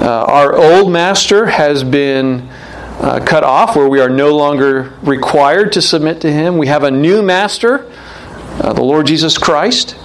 Uh, 0.00 0.24
our 0.28 0.54
old 0.56 0.92
master 0.92 1.46
has 1.46 1.82
been 1.82 2.48
uh, 3.00 3.20
cut 3.24 3.42
off, 3.42 3.74
where 3.74 3.88
we 3.88 4.00
are 4.00 4.08
no 4.08 4.36
longer 4.36 4.92
required 5.02 5.72
to 5.72 5.82
submit 5.82 6.20
to 6.20 6.32
him. 6.32 6.56
We 6.56 6.68
have 6.68 6.84
a 6.84 6.90
new 6.90 7.22
master, 7.22 7.90
uh, 8.60 8.72
the 8.72 8.84
Lord 8.84 9.06
Jesus 9.06 9.36
Christ. 9.38 9.96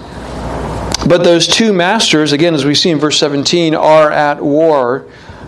But 1.08 1.24
those 1.24 1.48
two 1.48 1.72
masters, 1.72 2.34
again, 2.34 2.54
as 2.54 2.66
we 2.66 2.76
see 2.76 2.90
in 2.90 3.00
verse 3.00 3.18
17, 3.20 3.76
are 3.76 4.12
at 4.12 4.42
war 4.42 5.06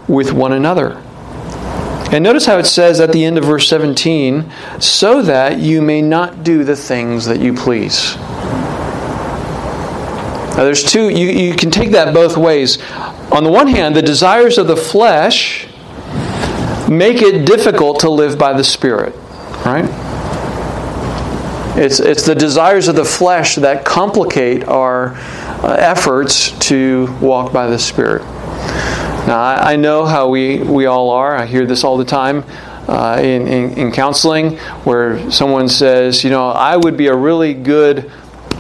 with 0.08 0.32
one 0.32 0.54
another. 0.54 0.94
And 2.12 2.24
notice 2.24 2.46
how 2.46 2.58
it 2.58 2.66
says 2.66 3.00
at 3.00 3.12
the 3.12 3.26
end 3.26 3.38
of 3.38 3.44
verse 3.44 3.68
17, 3.68 4.52
so 4.80 5.22
that 5.22 5.60
you 5.60 5.82
may 5.82 6.02
not 6.02 6.44
do 6.44 6.64
the 6.64 6.76
things 6.76 7.26
that 7.26 7.40
you 7.40 7.54
please. 7.54 8.16
Now, 10.56 10.64
there's 10.66 10.84
two, 10.84 11.10
you, 11.10 11.28
you 11.28 11.56
can 11.56 11.72
take 11.72 11.92
that 11.92 12.14
both 12.14 12.36
ways. 12.36 12.82
On 13.32 13.44
the 13.44 13.52
one 13.52 13.68
hand, 13.68 13.96
the 13.96 14.02
desires 14.02 14.58
of 14.58 14.68
the 14.68 14.76
flesh 14.76 15.68
make 16.90 17.22
it 17.22 17.46
difficult 17.46 18.00
to 18.00 18.10
live 18.10 18.38
by 18.38 18.54
the 18.54 18.64
Spirit, 18.64 19.14
right? 19.66 19.86
It's, 21.78 22.00
it's 22.00 22.26
the 22.26 22.36
desires 22.36 22.88
of 22.88 22.96
the 22.96 23.06
flesh 23.06 23.56
that 23.56 23.86
complicate 23.86 24.64
our 24.66 25.16
uh, 25.64 25.76
efforts 25.80 26.52
to 26.68 27.14
walk 27.22 27.52
by 27.52 27.68
the 27.68 27.78
Spirit. 27.78 28.24
Now, 29.28 29.40
I, 29.40 29.74
I 29.74 29.76
know 29.76 30.06
how 30.06 30.30
we, 30.30 30.60
we 30.60 30.86
all 30.86 31.10
are. 31.10 31.36
I 31.36 31.46
hear 31.46 31.66
this 31.66 31.84
all 31.84 31.98
the 31.98 32.06
time. 32.06 32.44
Uh, 32.88 33.20
in, 33.22 33.48
in, 33.48 33.78
in, 33.78 33.92
counseling 33.92 34.58
where 34.84 35.30
someone 35.30 35.70
says, 35.70 36.24
you 36.24 36.32
know, 36.32 36.50
I 36.50 36.76
would 36.76 36.98
be 36.98 37.06
a 37.06 37.16
really 37.16 37.54
good 37.54 38.10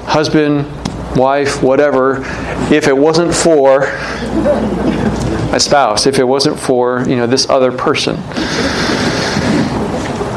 husband, 0.04 0.68
wife, 1.16 1.64
whatever, 1.64 2.22
if 2.72 2.88
it 2.88 2.96
wasn't 2.96 3.34
for 3.34 3.88
my 5.52 5.58
spouse, 5.58 6.06
if 6.06 6.20
it 6.20 6.24
wasn't 6.24 6.60
for 6.60 7.04
you 7.08 7.16
know 7.16 7.26
this 7.26 7.50
other 7.50 7.72
person. 7.72 8.16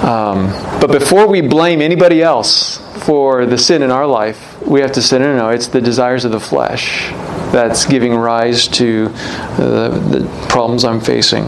Um, 0.02 0.48
but 0.80 0.90
before 0.90 1.28
we 1.28 1.42
blame 1.42 1.80
anybody 1.80 2.22
else 2.22 2.78
for 3.04 3.46
the 3.46 3.58
sin 3.58 3.82
in 3.82 3.90
our 3.90 4.06
life, 4.06 4.51
we 4.72 4.80
have 4.80 4.92
to 4.92 5.02
say, 5.02 5.18
no, 5.18 5.36
no, 5.36 5.36
no, 5.36 5.48
it's 5.50 5.66
the 5.66 5.82
desires 5.82 6.24
of 6.24 6.32
the 6.32 6.40
flesh 6.40 7.10
that's 7.52 7.84
giving 7.84 8.14
rise 8.14 8.66
to 8.66 9.10
uh, 9.12 9.90
the 10.08 10.46
problems 10.48 10.82
I'm 10.82 10.98
facing. 10.98 11.44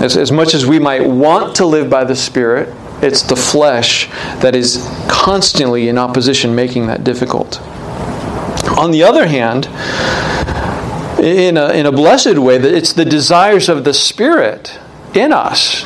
As, 0.00 0.16
as 0.16 0.32
much 0.32 0.54
as 0.54 0.64
we 0.64 0.78
might 0.78 1.06
want 1.06 1.54
to 1.56 1.66
live 1.66 1.90
by 1.90 2.04
the 2.04 2.16
Spirit, 2.16 2.74
it's 3.02 3.20
the 3.20 3.36
flesh 3.36 4.08
that 4.40 4.56
is 4.56 4.88
constantly 5.06 5.90
in 5.90 5.98
opposition, 5.98 6.54
making 6.54 6.86
that 6.86 7.04
difficult. 7.04 7.60
On 8.78 8.90
the 8.90 9.02
other 9.02 9.26
hand, 9.26 9.66
in 11.22 11.58
a, 11.58 11.72
in 11.72 11.84
a 11.84 11.92
blessed 11.92 12.38
way, 12.38 12.56
it's 12.56 12.94
the 12.94 13.04
desires 13.04 13.68
of 13.68 13.84
the 13.84 13.92
Spirit 13.92 14.78
in 15.14 15.30
us 15.30 15.82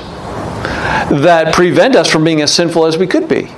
that 1.11 1.53
prevent 1.53 1.97
us 1.97 2.09
from 2.09 2.23
being 2.23 2.41
as 2.41 2.55
sinful 2.55 2.87
as 2.87 2.97
we 2.97 3.09
could 3.09 3.29
be. 3.29 3.49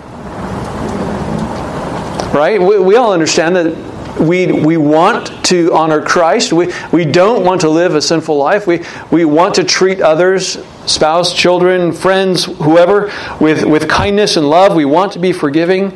Right? 2.34 2.60
We, 2.60 2.80
we 2.80 2.96
all 2.96 3.12
understand 3.12 3.54
that 3.54 4.20
we, 4.20 4.50
we 4.50 4.76
want 4.76 5.44
to 5.46 5.72
honor 5.72 6.02
Christ. 6.02 6.52
We, 6.52 6.72
we 6.92 7.04
don't 7.04 7.44
want 7.44 7.60
to 7.62 7.68
live 7.68 7.94
a 7.94 8.02
sinful 8.02 8.36
life. 8.36 8.66
We, 8.66 8.82
we 9.10 9.24
want 9.24 9.54
to 9.56 9.64
treat 9.64 10.00
others, 10.00 10.58
spouse, 10.86 11.34
children, 11.34 11.92
friends, 11.92 12.44
whoever, 12.44 13.12
with, 13.40 13.64
with 13.64 13.88
kindness 13.88 14.36
and 14.36 14.48
love. 14.48 14.74
We 14.74 14.84
want 14.84 15.12
to 15.12 15.18
be 15.18 15.32
forgiving. 15.32 15.90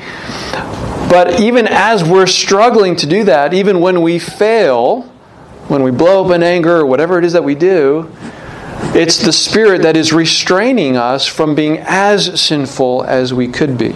But 1.11 1.41
even 1.41 1.67
as 1.67 2.05
we're 2.05 2.27
struggling 2.27 2.97
to 2.97 3.07
do 3.07 3.25
that, 3.25 3.55
even 3.55 3.81
when 3.81 4.03
we 4.03 4.19
fail, 4.19 5.03
when 5.69 5.83
we 5.83 5.91
blow 5.91 6.25
up 6.25 6.33
in 6.33 6.43
anger 6.43 6.77
or 6.77 6.87
whatever 6.87 7.19
it 7.19 7.25
is 7.25 7.33
that 7.33 7.45
we 7.45 7.55
do, 7.55 8.11
it's 8.95 9.19
the 9.19 9.33
Spirit 9.33 9.83
that 9.83 9.97
is 9.97 10.13
restraining 10.13 10.97
us 10.97 11.27
from 11.27 11.55
being 11.55 11.79
as 11.79 12.41
sinful 12.41 13.05
as 13.05 13.35
we 13.35 13.49
could 13.49 13.77
be. 13.77 13.95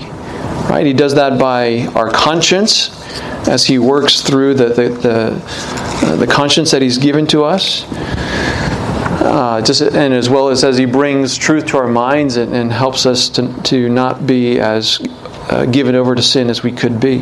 Right? 0.72 0.86
He 0.86 0.94
does 0.94 1.16
that 1.16 1.38
by 1.38 1.86
our 1.88 2.10
conscience 2.10 2.98
as 3.46 3.66
He 3.66 3.78
works 3.78 4.22
through 4.22 4.54
the, 4.54 4.68
the, 4.68 4.88
the, 4.88 6.06
uh, 6.06 6.16
the 6.16 6.26
conscience 6.26 6.70
that 6.70 6.80
He's 6.80 6.96
given 6.96 7.26
to 7.26 7.44
us. 7.44 7.84
Uh, 9.22 9.60
just 9.60 9.82
and 9.82 10.14
as 10.14 10.30
well 10.30 10.48
as 10.48 10.64
as 10.64 10.78
he 10.78 10.86
brings 10.86 11.36
truth 11.36 11.66
to 11.66 11.76
our 11.76 11.86
minds 11.86 12.36
and, 12.38 12.54
and 12.54 12.72
helps 12.72 13.04
us 13.04 13.28
to, 13.28 13.62
to 13.62 13.90
not 13.90 14.26
be 14.26 14.58
as 14.60 14.98
uh, 15.50 15.66
given 15.66 15.94
over 15.94 16.14
to 16.14 16.22
sin 16.22 16.48
as 16.48 16.62
we 16.62 16.72
could 16.72 16.98
be. 16.98 17.18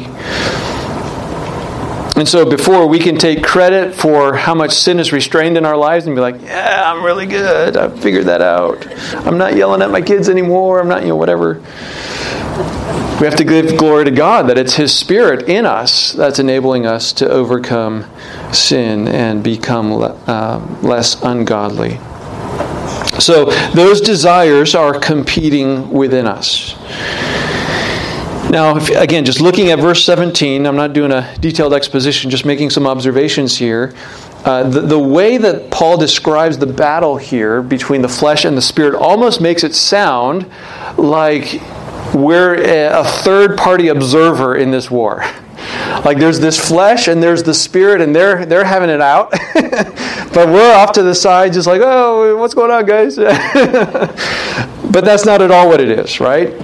And 2.16 2.28
so, 2.28 2.48
before 2.48 2.86
we 2.86 3.00
can 3.00 3.16
take 3.16 3.42
credit 3.42 3.96
for 3.96 4.36
how 4.36 4.54
much 4.54 4.72
sin 4.72 5.00
is 5.00 5.12
restrained 5.12 5.56
in 5.56 5.64
our 5.64 5.76
lives 5.76 6.06
and 6.06 6.14
be 6.14 6.20
like, 6.20 6.40
yeah, 6.42 6.92
I'm 6.92 7.04
really 7.04 7.26
good. 7.26 7.76
I 7.76 7.88
figured 7.98 8.26
that 8.26 8.42
out. 8.42 8.86
I'm 9.26 9.38
not 9.38 9.56
yelling 9.56 9.82
at 9.82 9.90
my 9.90 10.02
kids 10.02 10.28
anymore. 10.28 10.80
I'm 10.80 10.88
not, 10.88 11.02
you 11.02 11.08
know, 11.08 11.16
whatever. 11.16 11.60
We 13.20 13.26
have 13.26 13.37
to 13.37 13.44
give 13.44 13.76
glory 13.76 14.06
to 14.06 14.11
God 14.11 14.48
that 14.48 14.56
it's 14.56 14.76
His 14.76 14.96
Spirit 14.96 15.46
in 15.46 15.66
us 15.66 16.12
that's 16.12 16.38
enabling 16.38 16.87
us 16.87 17.12
to 17.14 17.28
overcome 17.28 18.06
sin 18.50 19.09
and 19.09 19.44
become 19.44 19.92
uh, 19.92 20.78
less 20.80 21.22
ungodly. 21.22 21.98
So, 23.20 23.50
those 23.74 24.00
desires 24.00 24.74
are 24.74 24.98
competing 24.98 25.90
within 25.90 26.26
us. 26.26 26.74
Now, 28.50 28.78
if, 28.78 28.88
again, 28.88 29.26
just 29.26 29.42
looking 29.42 29.70
at 29.70 29.80
verse 29.80 30.02
17, 30.06 30.66
I'm 30.66 30.76
not 30.76 30.94
doing 30.94 31.12
a 31.12 31.37
detailed 31.40 31.74
exposition, 31.74 32.30
just 32.30 32.46
making 32.46 32.70
some 32.70 32.87
observations 32.87 33.59
here. 33.59 33.92
Uh, 34.46 34.62
the, 34.62 34.80
the 34.80 34.98
way 34.98 35.37
that 35.37 35.70
Paul 35.70 35.98
describes 35.98 36.56
the 36.56 36.66
battle 36.66 37.18
here 37.18 37.61
between 37.61 38.00
the 38.00 38.09
flesh 38.09 38.46
and 38.46 38.56
the 38.56 38.62
spirit 38.62 38.94
almost 38.94 39.42
makes 39.42 39.62
it 39.62 39.74
sound 39.74 40.50
like 40.96 41.61
we're 42.14 42.54
a, 42.54 43.04
third 43.04 43.56
party 43.56 43.88
observer 43.88 44.56
in 44.56 44.70
this 44.70 44.90
war. 44.90 45.24
Like 46.04 46.18
there's 46.18 46.40
this 46.40 46.58
flesh 46.58 47.08
and 47.08 47.22
there's 47.22 47.42
the 47.42 47.54
spirit, 47.54 48.00
and 48.00 48.16
they're 48.16 48.46
they're 48.46 48.64
having 48.64 48.88
it 48.88 49.00
out, 49.00 49.30
but 49.54 50.48
we're 50.48 50.74
off 50.74 50.92
to 50.92 51.02
the 51.02 51.14
side, 51.14 51.52
just 51.52 51.66
like, 51.66 51.82
oh, 51.84 52.36
what's 52.36 52.54
going 52.54 52.70
on, 52.70 52.86
guys? 52.86 53.16
but 53.16 55.04
that's 55.04 55.26
not 55.26 55.42
at 55.42 55.50
all 55.50 55.68
what 55.68 55.80
it 55.80 55.90
is, 55.90 56.18
right? 56.20 56.54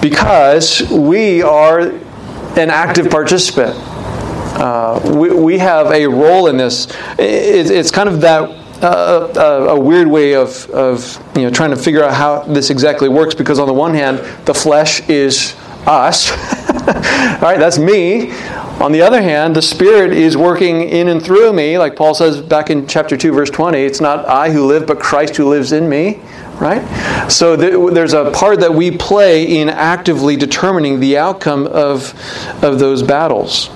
because 0.00 0.82
we 0.90 1.42
are 1.42 1.80
an 1.80 2.70
active 2.70 3.10
participant. 3.10 3.76
Uh, 3.76 5.00
we, 5.16 5.30
we 5.30 5.58
have 5.58 5.86
a 5.88 6.06
role 6.06 6.48
in 6.48 6.56
this. 6.56 6.86
It, 7.18 7.70
it's 7.70 7.90
kind 7.90 8.08
of 8.08 8.20
that 8.22 8.59
a, 8.82 9.66
a, 9.70 9.80
weird 9.80 10.08
way 10.08 10.34
of, 10.34 10.68
of 10.70 11.18
you 11.36 11.42
know 11.42 11.50
trying 11.50 11.70
to 11.70 11.76
figure 11.76 12.02
out 12.02 12.14
how 12.14 12.40
this 12.42 12.70
exactly 12.70 13.08
works 13.08 13.34
because 13.34 13.58
on 13.58 13.66
the 13.66 13.74
one 13.74 13.94
hand 13.94 14.18
the 14.46 14.54
flesh 14.54 15.08
is 15.08 15.54
us 15.86 16.30
All 16.30 16.94
right, 17.42 17.58
that's 17.58 17.78
me 17.78 18.32
on 18.80 18.92
the 18.92 19.02
other 19.02 19.20
hand 19.20 19.56
the 19.56 19.62
spirit 19.62 20.12
is 20.12 20.36
working 20.36 20.82
in 20.82 21.08
and 21.08 21.22
through 21.22 21.52
me 21.52 21.78
like 21.78 21.96
paul 21.96 22.14
says 22.14 22.40
back 22.40 22.70
in 22.70 22.86
chapter 22.86 23.16
2 23.16 23.32
verse 23.32 23.50
20 23.50 23.78
it's 23.78 24.00
not 24.00 24.26
i 24.28 24.50
who 24.50 24.66
live 24.66 24.86
but 24.86 24.98
christ 24.98 25.36
who 25.36 25.48
lives 25.48 25.72
in 25.72 25.88
me 25.88 26.20
right? 26.60 27.30
So 27.30 27.56
there's 27.56 28.12
a 28.12 28.30
part 28.30 28.60
that 28.60 28.74
we 28.74 28.90
play 28.90 29.44
in 29.44 29.68
actively 29.68 30.36
determining 30.36 31.00
the 31.00 31.18
outcome 31.18 31.66
of, 31.66 32.14
of 32.62 32.78
those 32.78 33.02
battles. 33.02 33.70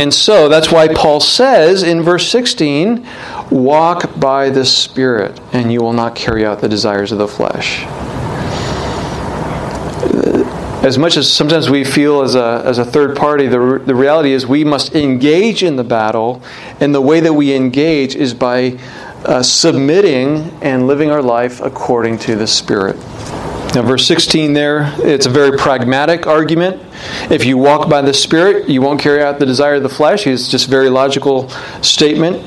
And 0.00 0.14
so 0.14 0.48
that's 0.48 0.72
why 0.72 0.88
Paul 0.88 1.20
says 1.20 1.82
in 1.82 2.00
verse 2.00 2.26
16, 2.30 3.06
walk 3.50 4.18
by 4.18 4.48
the 4.48 4.64
Spirit, 4.64 5.38
and 5.52 5.70
you 5.70 5.82
will 5.82 5.92
not 5.92 6.16
carry 6.16 6.46
out 6.46 6.62
the 6.62 6.70
desires 6.70 7.12
of 7.12 7.18
the 7.18 7.28
flesh. 7.28 7.82
As 10.82 10.96
much 10.96 11.18
as 11.18 11.30
sometimes 11.30 11.68
we 11.68 11.84
feel 11.84 12.22
as 12.22 12.34
a, 12.34 12.62
as 12.64 12.78
a 12.78 12.84
third 12.86 13.14
party, 13.14 13.46
the, 13.46 13.82
the 13.84 13.94
reality 13.94 14.32
is 14.32 14.46
we 14.46 14.64
must 14.64 14.94
engage 14.94 15.62
in 15.62 15.76
the 15.76 15.84
battle, 15.84 16.40
and 16.80 16.94
the 16.94 17.02
way 17.02 17.20
that 17.20 17.34
we 17.34 17.54
engage 17.54 18.16
is 18.16 18.32
by 18.32 18.78
uh, 19.26 19.42
submitting 19.42 20.50
and 20.62 20.86
living 20.86 21.10
our 21.10 21.20
life 21.20 21.60
according 21.60 22.16
to 22.20 22.36
the 22.36 22.46
Spirit. 22.46 22.96
Now, 23.74 23.82
verse 23.82 24.06
16 24.06 24.54
there, 24.54 24.94
it's 25.00 25.26
a 25.26 25.30
very 25.30 25.58
pragmatic 25.58 26.26
argument. 26.26 26.89
If 27.30 27.44
you 27.44 27.58
walk 27.58 27.88
by 27.88 28.02
the 28.02 28.12
Spirit, 28.12 28.68
you 28.68 28.82
won't 28.82 29.00
carry 29.00 29.22
out 29.22 29.38
the 29.38 29.46
desire 29.46 29.74
of 29.74 29.82
the 29.82 29.88
flesh. 29.88 30.26
It's 30.26 30.48
just 30.48 30.66
a 30.66 30.70
very 30.70 30.90
logical 30.90 31.48
statement 31.82 32.44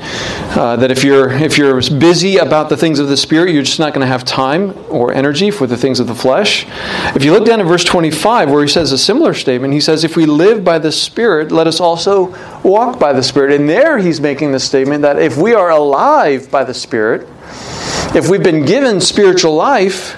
uh, 0.56 0.76
that 0.76 0.90
if 0.90 1.04
you're 1.04 1.30
if 1.30 1.58
you're 1.58 1.80
busy 1.98 2.36
about 2.36 2.68
the 2.68 2.76
things 2.76 2.98
of 2.98 3.08
the 3.08 3.16
Spirit, 3.16 3.52
you're 3.52 3.62
just 3.62 3.78
not 3.78 3.92
going 3.94 4.02
to 4.02 4.06
have 4.06 4.24
time 4.24 4.74
or 4.88 5.12
energy 5.12 5.50
for 5.50 5.66
the 5.66 5.76
things 5.76 6.00
of 6.00 6.06
the 6.06 6.14
flesh. 6.14 6.66
If 7.14 7.24
you 7.24 7.32
look 7.32 7.46
down 7.46 7.60
at 7.60 7.66
verse 7.66 7.84
25, 7.84 8.50
where 8.50 8.62
he 8.62 8.68
says 8.68 8.92
a 8.92 8.98
similar 8.98 9.34
statement, 9.34 9.74
he 9.74 9.80
says, 9.80 10.04
"If 10.04 10.16
we 10.16 10.26
live 10.26 10.64
by 10.64 10.78
the 10.78 10.92
Spirit, 10.92 11.52
let 11.52 11.66
us 11.66 11.80
also 11.80 12.34
walk 12.62 12.98
by 12.98 13.12
the 13.12 13.22
Spirit." 13.22 13.52
And 13.52 13.68
there, 13.68 13.98
he's 13.98 14.20
making 14.20 14.52
the 14.52 14.60
statement 14.60 15.02
that 15.02 15.18
if 15.18 15.36
we 15.36 15.54
are 15.54 15.70
alive 15.70 16.50
by 16.50 16.64
the 16.64 16.74
Spirit, 16.74 17.28
if 18.14 18.28
we've 18.28 18.42
been 18.42 18.64
given 18.64 19.00
spiritual 19.00 19.54
life 19.54 20.16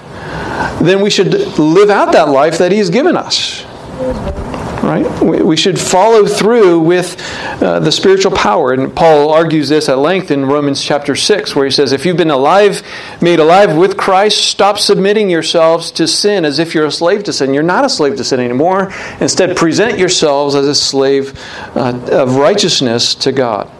then 0.81 1.01
we 1.01 1.09
should 1.09 1.33
live 1.57 1.89
out 1.89 2.11
that 2.13 2.29
life 2.29 2.57
that 2.59 2.71
He's 2.71 2.89
given 2.89 3.17
us. 3.17 3.63
Right? 3.97 5.21
We 5.21 5.57
should 5.57 5.79
follow 5.79 6.27
through 6.27 6.79
with 6.79 7.19
uh, 7.61 7.79
the 7.79 7.91
spiritual 7.91 8.31
power. 8.31 8.71
And 8.71 8.95
Paul 8.95 9.31
argues 9.31 9.69
this 9.69 9.89
at 9.89 9.97
length 9.97 10.29
in 10.29 10.45
Romans 10.45 10.81
chapter 10.83 11.15
6, 11.15 11.55
where 11.55 11.65
he 11.65 11.71
says, 11.71 11.91
If 11.91 12.05
you've 12.05 12.15
been 12.15 12.31
alive, 12.31 12.83
made 13.19 13.39
alive 13.39 13.75
with 13.75 13.97
Christ, 13.97 14.45
stop 14.45 14.77
submitting 14.77 15.29
yourselves 15.29 15.89
to 15.91 16.07
sin 16.07 16.45
as 16.45 16.59
if 16.59 16.75
you're 16.75 16.85
a 16.85 16.91
slave 16.91 17.23
to 17.23 17.33
sin. 17.33 17.53
You're 17.53 17.63
not 17.63 17.85
a 17.85 17.89
slave 17.89 18.15
to 18.17 18.23
sin 18.23 18.39
anymore. 18.39 18.93
Instead, 19.19 19.57
present 19.57 19.97
yourselves 19.97 20.53
as 20.53 20.67
a 20.67 20.75
slave 20.75 21.37
uh, 21.75 21.99
of 22.11 22.35
righteousness 22.35 23.15
to 23.15 23.31
God. 23.31 23.71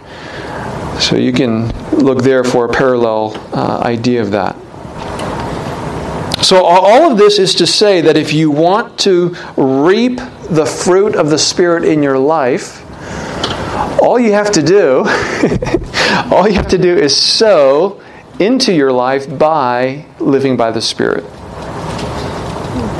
So 0.99 1.15
you 1.15 1.32
can 1.32 1.67
look 1.91 2.23
there 2.23 2.43
for 2.43 2.65
a 2.65 2.69
parallel 2.69 3.34
uh, 3.53 3.82
idea 3.86 4.21
of 4.23 4.32
that. 4.32 4.56
So, 6.41 6.63
all 6.63 7.12
of 7.12 7.17
this 7.17 7.39
is 7.39 7.56
to 7.56 7.67
say 7.67 8.02
that 8.02 8.15
if 8.15 8.32
you 8.32 8.52
want 8.52 9.00
to 9.00 9.36
reap 9.58 10.17
the 10.50 10.65
fruit 10.65 11.15
of 11.15 11.30
the 11.30 11.38
Spirit 11.38 11.84
in 11.84 12.04
your 12.04 12.17
life, 12.17 12.84
all 14.02 14.19
you 14.19 14.34
have 14.34 14.52
to 14.52 14.62
do, 14.62 15.00
all 16.32 16.47
you 16.47 16.54
have 16.54 16.67
to 16.69 16.78
do 16.78 16.95
is 16.95 17.15
sow 17.15 18.02
into 18.39 18.73
your 18.73 18.91
life 18.91 19.38
by 19.38 20.06
living 20.19 20.56
by 20.56 20.71
the 20.71 20.82
Spirit. 20.82 21.23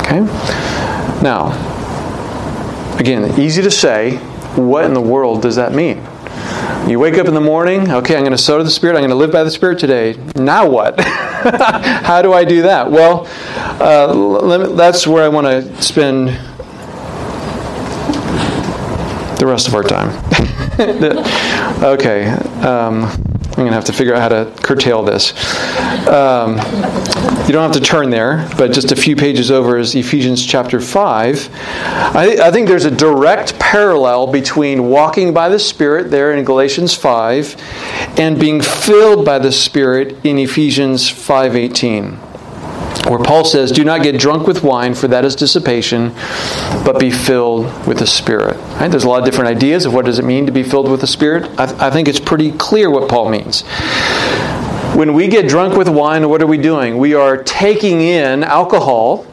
Okay? 0.02 0.21
Now, 1.21 1.54
again, 2.97 3.39
easy 3.39 3.62
to 3.62 3.71
say, 3.71 4.17
what 4.56 4.86
in 4.86 4.93
the 4.93 5.02
world 5.02 5.41
does 5.41 5.56
that 5.58 5.73
mean? 5.73 5.97
You 6.89 6.99
wake 6.99 7.17
up 7.17 7.27
in 7.27 7.33
the 7.33 7.41
morning, 7.41 7.91
okay, 7.91 8.15
I'm 8.15 8.21
going 8.21 8.31
to 8.31 8.38
sow 8.38 8.57
to 8.57 8.63
the 8.63 8.69
Spirit, 8.69 8.95
I'm 8.95 9.01
going 9.01 9.10
to 9.10 9.15
live 9.15 9.31
by 9.31 9.43
the 9.43 9.51
Spirit 9.51 9.79
today. 9.79 10.15
Now 10.36 10.69
what? 10.69 10.99
How 11.01 12.21
do 12.21 12.33
I 12.33 12.45
do 12.45 12.62
that? 12.62 12.89
Well, 12.89 13.27
uh, 13.81 14.57
me, 14.57 14.75
that's 14.75 15.05
where 15.05 15.23
I 15.23 15.27
want 15.27 15.47
to 15.47 15.81
spend 15.81 16.29
the 19.38 19.45
rest 19.45 19.67
of 19.67 19.75
our 19.75 19.83
time. 19.83 20.10
okay. 21.83 22.27
Um, 22.65 23.37
I'm 23.58 23.63
going 23.63 23.72
to 23.72 23.76
have 23.76 23.86
to 23.86 23.93
figure 23.93 24.13
out 24.13 24.22
how 24.22 24.30
to 24.30 24.62
curtail 24.62 25.02
this. 25.02 25.32
Um, 26.08 26.58
you 27.48 27.54
don't 27.54 27.63
have 27.63 27.72
to 27.72 27.82
turn 27.82 28.12
there, 28.12 28.48
but 28.56 28.72
just 28.72 28.91
a 28.91 28.96
few 28.96 29.15
pages 29.15 29.50
over 29.50 29.80
is 29.80 29.96
Ephesians 29.96 30.46
chapter 30.46 30.80
5. 30.80 31.50
I, 31.56 32.38
I 32.39 32.52
think 32.52 32.67
there's 32.67 32.86
a 32.86 32.91
direct 32.91 33.58
parallel 33.58 34.28
between 34.28 34.89
walking 34.89 35.34
by 35.34 35.50
the 35.50 35.58
Spirit 35.58 36.12
there 36.12 36.34
in 36.34 36.46
Galatians 36.46 36.93
5 36.93 38.20
and 38.20 38.39
being 38.39 38.62
filled 38.62 39.26
by 39.26 39.39
the 39.39 39.52
Spirit 39.52 40.24
in 40.24 40.38
Ephesians 40.38 41.10
5:18 41.10 42.27
where 43.05 43.19
Paul 43.19 43.45
says, 43.45 43.71
Do 43.71 43.83
not 43.83 44.03
get 44.03 44.19
drunk 44.19 44.47
with 44.47 44.63
wine, 44.63 44.93
for 44.93 45.07
that 45.07 45.25
is 45.25 45.36
dissipation, 45.36 46.13
but 46.86 46.99
be 46.99 47.12
filled 47.12 47.88
with 47.88 47.99
the 47.99 48.07
Spirit. 48.07 48.57
Right? 48.79 48.89
There's 48.89 49.03
a 49.03 49.10
lot 49.10 49.19
of 49.19 49.25
different 49.25 49.49
ideas 49.49 49.86
of 49.86 49.93
what 49.93 50.05
does 50.05 50.19
it 50.19 50.25
mean 50.25 50.45
to 50.45 50.51
be 50.51 50.63
filled 50.63 50.89
with 50.89 51.01
the 51.01 51.07
Spirit. 51.07 51.43
I, 51.60 51.65
th- 51.65 51.79
I 51.79 51.91
think 51.91 52.07
it's 52.07 52.19
pretty 52.19 52.51
clear 52.51 52.89
what 52.89 53.10
Paul 53.10 53.29
means. 53.29 53.63
When 54.95 55.13
we 55.13 55.27
get 55.27 55.47
drunk 55.47 55.75
with 55.75 55.88
wine, 55.88 56.27
what 56.29 56.41
are 56.41 56.47
we 56.47 56.57
doing? 56.57 56.97
We 56.97 57.13
are 57.13 57.43
taking 57.43 58.01
in 58.01 58.43
alcohol 58.43 59.25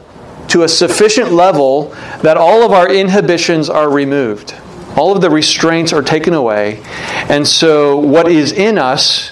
to 0.49 0.63
a 0.63 0.67
sufficient 0.67 1.31
level 1.31 1.89
that 2.21 2.37
all 2.37 2.63
of 2.63 2.71
our 2.71 2.89
inhibitions 2.91 3.69
are 3.69 3.89
removed. 3.89 4.53
All 4.95 5.15
of 5.15 5.21
the 5.21 5.29
restraints 5.29 5.91
are 5.91 6.01
taken 6.01 6.33
away. 6.33 6.81
And 7.29 7.47
so 7.47 7.97
what 7.97 8.29
is 8.29 8.51
in 8.51 8.77
us 8.77 9.31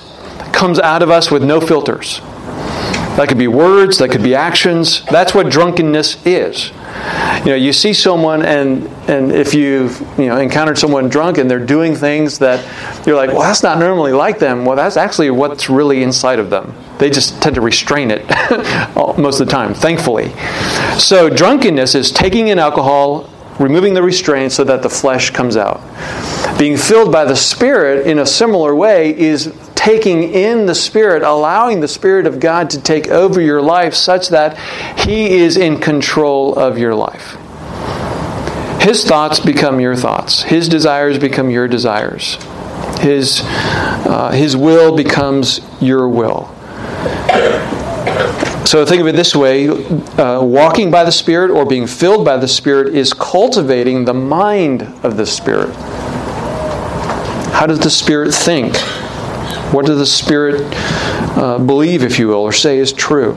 comes 0.51 0.79
out 0.79 1.01
of 1.01 1.09
us 1.09 1.31
with 1.31 1.43
no 1.43 1.61
filters. 1.61 2.21
That 3.15 3.28
could 3.28 3.38
be 3.38 3.47
words, 3.47 3.99
that 3.99 4.10
could 4.10 4.23
be 4.23 4.34
actions. 4.34 5.04
That's 5.06 5.36
what 5.36 5.49
drunkenness 5.49 6.26
is. 6.26 6.71
You 7.39 7.52
know, 7.52 7.56
you 7.56 7.71
see 7.71 7.93
someone 7.93 8.43
and 8.43 8.88
and 9.08 9.32
if 9.32 9.54
you've 9.54 9.99
you 10.17 10.28
know 10.28 10.38
encountered 10.38 10.78
someone 10.78 11.10
drunk 11.10 11.38
and 11.38 11.49
they're 11.49 11.63
doing 11.63 11.95
things 11.95 12.39
that 12.39 12.65
you're 13.06 13.15
like, 13.15 13.30
well, 13.30 13.41
that's 13.41 13.62
not 13.62 13.78
normally 13.78 14.13
like 14.13 14.39
them. 14.39 14.65
Well, 14.65 14.76
that's 14.76 14.97
actually 14.97 15.30
what's 15.30 15.69
really 15.69 16.02
inside 16.02 16.39
of 16.39 16.49
them. 16.49 16.73
They 16.97 17.10
just 17.10 17.41
tend 17.41 17.56
to 17.56 17.62
restrain 17.62 18.10
it 18.12 18.28
most 19.17 19.39
of 19.39 19.45
the 19.45 19.52
time, 19.52 19.73
thankfully. 19.73 20.32
So 20.97 21.30
drunkenness 21.30 21.95
is 21.95 22.12
taking 22.12 22.47
in 22.47 22.58
alcohol, 22.58 23.30
removing 23.60 23.93
the 23.93 24.04
restraint 24.04 24.52
so 24.54 24.63
that 24.63 24.82
the 24.82 24.89
flesh 24.89 25.32
comes 25.32 25.58
out. 25.58 25.82
Being 26.58 26.78
filled 26.78 27.12
by 27.12 27.26
the 27.26 27.36
Spirit 27.36 28.08
in 28.08 28.19
a 28.19 28.26
similar 28.26 28.73
way 28.73 29.17
is 29.17 29.54
taking 29.83 30.23
in 30.23 30.65
the 30.65 30.75
Spirit, 30.75 31.23
allowing 31.23 31.81
the 31.81 31.87
Spirit 31.89 32.25
of 32.25 32.39
God 32.39 32.69
to 32.69 32.81
take 32.81 33.09
over 33.09 33.41
your 33.41 33.61
life 33.61 33.93
such 33.93 34.29
that 34.29 34.57
He 34.99 35.35
is 35.35 35.57
in 35.57 35.77
control 35.77 36.57
of 36.57 36.77
your 36.77 36.95
life. 36.95 37.35
His 38.81 39.03
thoughts 39.03 39.41
become 39.41 39.81
your 39.81 39.95
thoughts, 39.95 40.43
His 40.43 40.69
desires 40.69 41.17
become 41.19 41.49
your 41.49 41.67
desires, 41.67 42.35
His, 43.01 43.41
uh, 43.43 44.31
his 44.33 44.55
will 44.55 44.95
becomes 44.95 45.59
your 45.81 46.07
will. 46.07 46.49
So 48.65 48.85
think 48.85 49.01
of 49.01 49.07
it 49.07 49.17
this 49.17 49.35
way 49.35 49.67
uh, 49.67 50.41
walking 50.41 50.91
by 50.91 51.03
the 51.03 51.11
Spirit 51.11 51.51
or 51.51 51.65
being 51.65 51.87
filled 51.87 52.23
by 52.23 52.37
the 52.37 52.47
Spirit 52.47 52.95
is 52.95 53.11
cultivating 53.13 54.05
the 54.05 54.13
mind 54.13 54.83
of 55.03 55.17
the 55.17 55.25
Spirit. 55.25 55.73
How 57.51 57.65
does 57.67 57.79
the 57.79 57.89
Spirit 57.89 58.33
think? 58.33 58.73
What 59.73 59.88
does 59.88 59.97
the 59.97 60.05
Spirit 60.05 60.62
uh, 61.36 61.57
believe, 61.57 62.03
if 62.03 62.19
you 62.19 62.27
will, 62.27 62.41
or 62.41 62.53
say 62.53 62.77
is 62.77 62.93
true? 62.93 63.36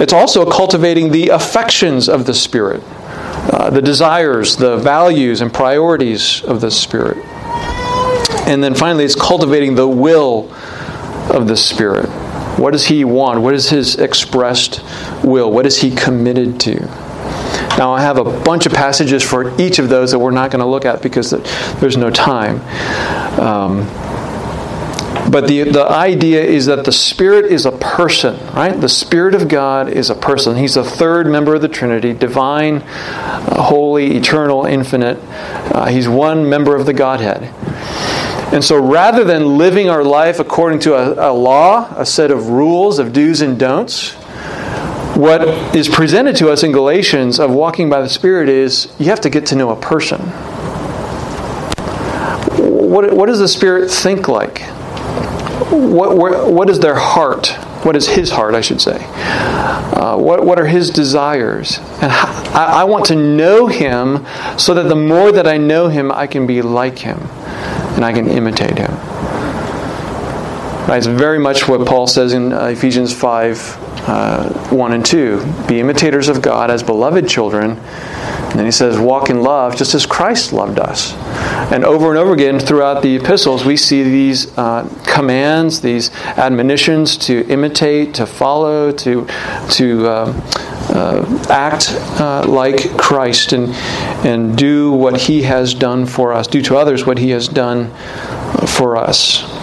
It's 0.00 0.12
also 0.12 0.44
cultivating 0.50 1.12
the 1.12 1.28
affections 1.28 2.08
of 2.08 2.26
the 2.26 2.34
Spirit, 2.34 2.82
uh, 3.52 3.70
the 3.70 3.80
desires, 3.80 4.56
the 4.56 4.78
values, 4.78 5.40
and 5.40 5.54
priorities 5.54 6.42
of 6.42 6.60
the 6.60 6.72
Spirit. 6.72 7.24
And 8.48 8.64
then 8.64 8.74
finally, 8.74 9.04
it's 9.04 9.14
cultivating 9.14 9.76
the 9.76 9.86
will 9.86 10.52
of 11.30 11.46
the 11.46 11.56
Spirit. 11.56 12.08
What 12.58 12.72
does 12.72 12.86
He 12.86 13.04
want? 13.04 13.40
What 13.40 13.54
is 13.54 13.70
His 13.70 13.94
expressed 13.94 14.82
will? 15.22 15.52
What 15.52 15.66
is 15.66 15.80
He 15.80 15.94
committed 15.94 16.58
to? 16.62 16.80
Now, 17.78 17.92
I 17.92 18.00
have 18.00 18.18
a 18.18 18.24
bunch 18.24 18.66
of 18.66 18.72
passages 18.72 19.22
for 19.22 19.58
each 19.60 19.78
of 19.78 19.88
those 19.88 20.10
that 20.10 20.18
we're 20.18 20.32
not 20.32 20.50
going 20.50 20.60
to 20.60 20.66
look 20.66 20.84
at 20.84 21.00
because 21.00 21.30
there's 21.80 21.96
no 21.96 22.10
time. 22.10 22.60
Um, 23.38 23.88
but 25.30 25.46
the, 25.46 25.62
the 25.64 25.88
idea 25.88 26.42
is 26.42 26.66
that 26.66 26.84
the 26.84 26.92
Spirit 26.92 27.44
is 27.44 27.64
a 27.64 27.70
person, 27.70 28.36
right? 28.48 28.78
The 28.80 28.88
Spirit 28.88 29.34
of 29.34 29.48
God 29.48 29.88
is 29.88 30.10
a 30.10 30.14
person. 30.16 30.56
He's 30.56 30.74
the 30.74 30.82
third 30.82 31.28
member 31.28 31.54
of 31.54 31.62
the 31.62 31.68
Trinity, 31.68 32.12
divine, 32.12 32.78
uh, 32.78 33.62
holy, 33.62 34.16
eternal, 34.16 34.64
infinite. 34.64 35.18
Uh, 35.72 35.86
he's 35.86 36.08
one 36.08 36.48
member 36.48 36.74
of 36.74 36.84
the 36.84 36.92
Godhead. 36.92 37.44
And 38.52 38.64
so 38.64 38.76
rather 38.82 39.22
than 39.22 39.56
living 39.56 39.88
our 39.88 40.02
life 40.02 40.40
according 40.40 40.80
to 40.80 40.94
a, 40.94 41.30
a 41.30 41.32
law, 41.32 41.94
a 41.96 42.04
set 42.04 42.32
of 42.32 42.48
rules 42.48 42.98
of 42.98 43.12
do's 43.12 43.40
and 43.40 43.56
don'ts, 43.56 44.14
what 45.14 45.76
is 45.76 45.88
presented 45.88 46.34
to 46.36 46.50
us 46.50 46.64
in 46.64 46.72
Galatians 46.72 47.38
of 47.38 47.52
walking 47.52 47.88
by 47.88 48.00
the 48.00 48.08
Spirit 48.08 48.48
is 48.48 48.92
you 48.98 49.06
have 49.06 49.20
to 49.20 49.30
get 49.30 49.46
to 49.46 49.54
know 49.54 49.70
a 49.70 49.80
person. 49.80 50.20
What, 52.58 53.12
what 53.12 53.26
does 53.26 53.38
the 53.38 53.46
Spirit 53.46 53.90
think 53.90 54.26
like? 54.26 54.62
What, 55.70 56.16
what, 56.16 56.52
what 56.52 56.70
is 56.70 56.80
their 56.80 56.96
heart? 56.96 57.48
What 57.84 57.96
is 57.96 58.08
his 58.08 58.30
heart, 58.30 58.54
I 58.54 58.60
should 58.60 58.80
say? 58.80 58.98
Uh, 59.00 60.16
what, 60.16 60.44
what 60.44 60.58
are 60.58 60.66
his 60.66 60.90
desires? 60.90 61.78
And 62.02 62.12
I, 62.12 62.80
I 62.80 62.84
want 62.84 63.06
to 63.06 63.16
know 63.16 63.66
him 63.66 64.26
so 64.58 64.74
that 64.74 64.88
the 64.88 64.96
more 64.96 65.32
that 65.32 65.46
I 65.46 65.56
know 65.56 65.88
him, 65.88 66.10
I 66.10 66.26
can 66.26 66.46
be 66.46 66.62
like 66.62 66.98
him 66.98 67.18
and 67.96 68.04
I 68.04 68.12
can 68.12 68.28
imitate 68.28 68.78
him. 68.78 68.92
Right, 70.88 70.96
it's 70.96 71.06
very 71.06 71.38
much 71.38 71.68
what 71.68 71.86
Paul 71.86 72.06
says 72.06 72.32
in 72.32 72.52
uh, 72.52 72.66
Ephesians 72.66 73.14
5 73.14 73.76
uh, 74.08 74.48
1 74.70 74.92
and 74.92 75.06
2. 75.06 75.66
Be 75.68 75.78
imitators 75.78 76.28
of 76.28 76.42
God 76.42 76.70
as 76.70 76.82
beloved 76.82 77.28
children 77.28 77.76
and 78.52 78.60
he 78.60 78.70
says, 78.70 78.98
walk 78.98 79.30
in 79.30 79.42
love 79.42 79.76
just 79.76 79.94
as 79.94 80.06
Christ 80.06 80.52
loved 80.52 80.78
us. 80.78 81.14
And 81.72 81.84
over 81.84 82.10
and 82.10 82.18
over 82.18 82.32
again 82.32 82.58
throughout 82.58 83.02
the 83.02 83.16
epistles, 83.16 83.64
we 83.64 83.76
see 83.76 84.02
these 84.02 84.56
uh, 84.58 84.88
commands, 85.06 85.80
these 85.80 86.10
admonitions 86.14 87.16
to 87.18 87.46
imitate, 87.48 88.14
to 88.14 88.26
follow, 88.26 88.90
to, 88.92 89.26
to 89.70 90.06
uh, 90.08 90.32
uh, 90.90 91.46
act 91.48 91.90
uh, 92.20 92.44
like 92.48 92.96
Christ 92.96 93.52
and, 93.52 93.68
and 94.26 94.56
do 94.56 94.90
what 94.92 95.20
he 95.20 95.42
has 95.42 95.74
done 95.74 96.06
for 96.06 96.32
us, 96.32 96.46
do 96.46 96.62
to 96.62 96.76
others 96.76 97.06
what 97.06 97.18
he 97.18 97.30
has 97.30 97.48
done 97.48 97.90
for 98.66 98.96
us. 98.96 99.59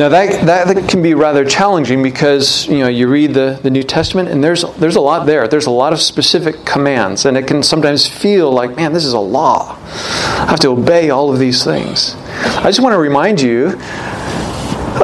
Now 0.00 0.08
that, 0.08 0.46
that, 0.46 0.88
can 0.88 1.02
be 1.02 1.12
rather 1.12 1.44
challenging 1.44 2.02
because 2.02 2.66
you 2.68 2.78
know 2.78 2.88
you 2.88 3.06
read 3.06 3.34
the, 3.34 3.60
the 3.62 3.68
New 3.68 3.82
Testament 3.82 4.30
and 4.30 4.42
there's 4.42 4.64
there's 4.78 4.96
a 4.96 5.00
lot 5.02 5.26
there. 5.26 5.46
There's 5.46 5.66
a 5.66 5.70
lot 5.70 5.92
of 5.92 6.00
specific 6.00 6.64
commands, 6.64 7.26
and 7.26 7.36
it 7.36 7.46
can 7.46 7.62
sometimes 7.62 8.08
feel 8.08 8.50
like, 8.50 8.76
man, 8.76 8.94
this 8.94 9.04
is 9.04 9.12
a 9.12 9.20
law. 9.20 9.76
I 9.76 10.46
have 10.48 10.60
to 10.60 10.68
obey 10.68 11.10
all 11.10 11.30
of 11.30 11.38
these 11.38 11.64
things. 11.64 12.14
I 12.16 12.62
just 12.62 12.80
want 12.80 12.94
to 12.94 12.98
remind 12.98 13.42
you 13.42 13.78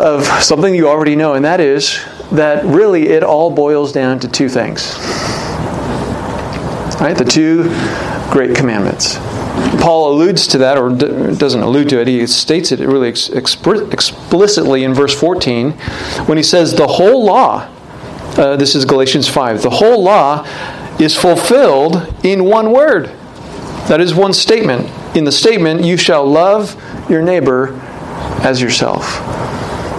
of 0.00 0.24
something 0.42 0.74
you 0.74 0.88
already 0.88 1.14
know, 1.14 1.34
and 1.34 1.44
that 1.44 1.60
is 1.60 2.02
that 2.32 2.64
really 2.64 3.08
it 3.08 3.22
all 3.22 3.50
boils 3.50 3.92
down 3.92 4.18
to 4.20 4.28
two 4.28 4.48
things. 4.48 4.96
Right? 6.98 7.14
The 7.14 7.26
two 7.26 7.64
great 8.30 8.56
commandments. 8.56 9.18
Paul 9.78 10.12
alludes 10.12 10.46
to 10.48 10.58
that, 10.58 10.78
or 10.78 10.90
doesn't 10.90 11.62
allude 11.62 11.88
to 11.90 12.00
it, 12.00 12.08
he 12.08 12.26
states 12.26 12.72
it 12.72 12.80
really 12.80 13.08
explicitly 13.08 14.84
in 14.84 14.94
verse 14.94 15.18
14 15.18 15.72
when 16.26 16.36
he 16.36 16.42
says, 16.42 16.74
The 16.74 16.86
whole 16.86 17.24
law, 17.24 17.68
uh, 18.36 18.56
this 18.56 18.74
is 18.74 18.84
Galatians 18.84 19.28
5, 19.28 19.62
the 19.62 19.70
whole 19.70 20.02
law 20.02 20.44
is 20.98 21.16
fulfilled 21.16 22.14
in 22.24 22.44
one 22.44 22.72
word. 22.72 23.06
That 23.88 24.00
is 24.00 24.14
one 24.14 24.32
statement. 24.32 24.90
In 25.16 25.24
the 25.24 25.32
statement, 25.32 25.84
you 25.84 25.96
shall 25.96 26.26
love 26.26 26.74
your 27.10 27.22
neighbor 27.22 27.74
as 28.42 28.60
yourself. 28.60 29.20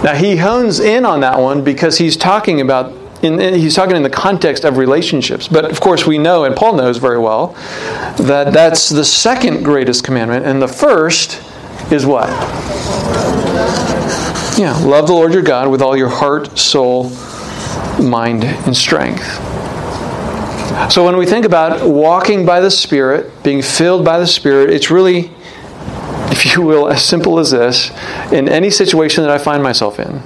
Now, 0.04 0.14
he 0.14 0.36
hones 0.36 0.78
in 0.78 1.04
on 1.04 1.20
that 1.20 1.38
one 1.38 1.64
because 1.64 1.98
he's 1.98 2.16
talking 2.16 2.60
about 2.60 2.92
in, 3.22 3.40
in, 3.40 3.54
he's 3.54 3.74
talking 3.74 3.96
in 3.96 4.02
the 4.02 4.10
context 4.10 4.64
of 4.64 4.76
relationships. 4.76 5.48
But 5.48 5.64
of 5.64 5.80
course, 5.80 6.06
we 6.06 6.18
know, 6.18 6.44
and 6.44 6.54
Paul 6.54 6.76
knows 6.76 6.98
very 6.98 7.18
well, 7.18 7.48
that 8.18 8.52
that's 8.52 8.88
the 8.88 9.04
second 9.04 9.64
greatest 9.64 10.04
commandment. 10.04 10.46
And 10.46 10.62
the 10.62 10.68
first 10.68 11.42
is 11.90 12.06
what? 12.06 12.28
Yeah, 14.58 14.76
love 14.84 15.06
the 15.06 15.12
Lord 15.12 15.32
your 15.32 15.42
God 15.42 15.68
with 15.68 15.82
all 15.82 15.96
your 15.96 16.08
heart, 16.08 16.58
soul, 16.58 17.10
mind, 18.00 18.44
and 18.44 18.76
strength. 18.76 19.24
So 20.92 21.04
when 21.04 21.16
we 21.16 21.26
think 21.26 21.44
about 21.44 21.88
walking 21.88 22.46
by 22.46 22.60
the 22.60 22.70
Spirit, 22.70 23.42
being 23.42 23.62
filled 23.62 24.04
by 24.04 24.18
the 24.18 24.26
Spirit, 24.26 24.70
it's 24.70 24.90
really, 24.90 25.32
if 26.30 26.54
you 26.54 26.62
will, 26.62 26.88
as 26.92 27.04
simple 27.04 27.38
as 27.40 27.50
this 27.50 27.90
in 28.32 28.48
any 28.48 28.70
situation 28.70 29.24
that 29.24 29.30
I 29.30 29.38
find 29.38 29.62
myself 29.62 29.98
in 29.98 30.22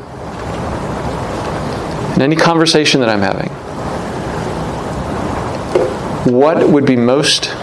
in 2.15 2.23
any 2.23 2.37
conversation 2.37 3.01
that 3.01 3.09
I'm 3.09 3.21
having, 3.21 3.51
what 6.33 6.69
would 6.69 6.87
be 6.87 6.97
most 6.97 7.55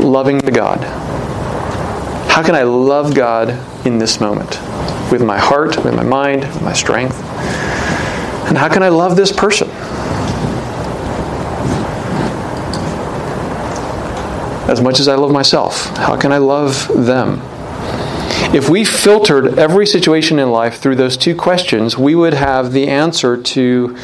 loving 0.00 0.40
to 0.40 0.50
God? 0.50 0.78
How 2.28 2.42
can 2.42 2.54
I 2.54 2.62
love 2.62 3.14
God 3.14 3.50
in 3.86 3.98
this 3.98 4.20
moment? 4.20 4.50
With 5.10 5.22
my 5.22 5.38
heart, 5.38 5.84
with 5.84 5.94
my 5.94 6.02
mind, 6.02 6.44
with 6.44 6.62
my 6.62 6.72
strength? 6.72 7.16
And 8.48 8.58
how 8.58 8.68
can 8.68 8.82
I 8.82 8.88
love 8.88 9.16
this 9.16 9.32
person? 9.32 9.68
As 14.68 14.80
much 14.80 15.00
as 15.00 15.08
I 15.08 15.14
love 15.14 15.30
myself, 15.30 15.86
how 15.96 16.16
can 16.16 16.32
I 16.32 16.38
love 16.38 16.88
them? 16.94 17.40
If 18.54 18.68
we 18.68 18.84
filtered 18.84 19.58
every 19.58 19.86
situation 19.86 20.38
in 20.38 20.50
life 20.50 20.78
through 20.78 20.96
those 20.96 21.16
two 21.16 21.34
questions, 21.34 21.96
we 21.96 22.14
would 22.14 22.34
have 22.34 22.72
the 22.72 22.86
answer 22.88 23.40
to 23.42 23.96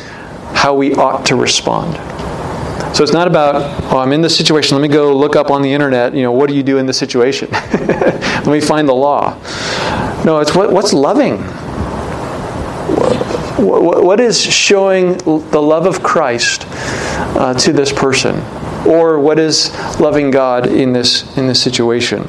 how 0.54 0.74
we 0.74 0.94
ought 0.94 1.26
to 1.26 1.36
respond. 1.36 1.96
So 2.96 3.02
it's 3.02 3.12
not 3.12 3.28
about, 3.28 3.56
oh, 3.92 3.98
I'm 3.98 4.12
in 4.12 4.22
this 4.22 4.34
situation. 4.34 4.74
Let 4.74 4.80
me 4.80 4.88
go 4.88 5.14
look 5.14 5.36
up 5.36 5.50
on 5.50 5.60
the 5.60 5.70
internet, 5.72 6.14
you 6.14 6.22
know, 6.22 6.32
what 6.32 6.48
do 6.48 6.56
you 6.56 6.62
do 6.62 6.78
in 6.78 6.86
this 6.86 6.96
situation? 6.96 7.50
Let 7.52 8.46
me 8.46 8.60
find 8.60 8.88
the 8.88 8.94
law. 8.94 9.38
No, 10.24 10.38
it's 10.40 10.54
what, 10.54 10.72
what's 10.72 10.94
loving? 10.94 11.36
What 13.58 14.18
is 14.18 14.40
showing 14.40 15.18
the 15.18 15.60
love 15.60 15.84
of 15.84 16.02
Christ 16.02 16.64
uh, 17.36 17.52
to 17.54 17.72
this 17.72 17.92
person? 17.92 18.36
Or 18.86 19.20
what 19.20 19.38
is 19.38 19.70
loving 20.00 20.30
God 20.30 20.66
in 20.66 20.94
this, 20.94 21.36
in 21.36 21.46
this 21.46 21.62
situation? 21.62 22.22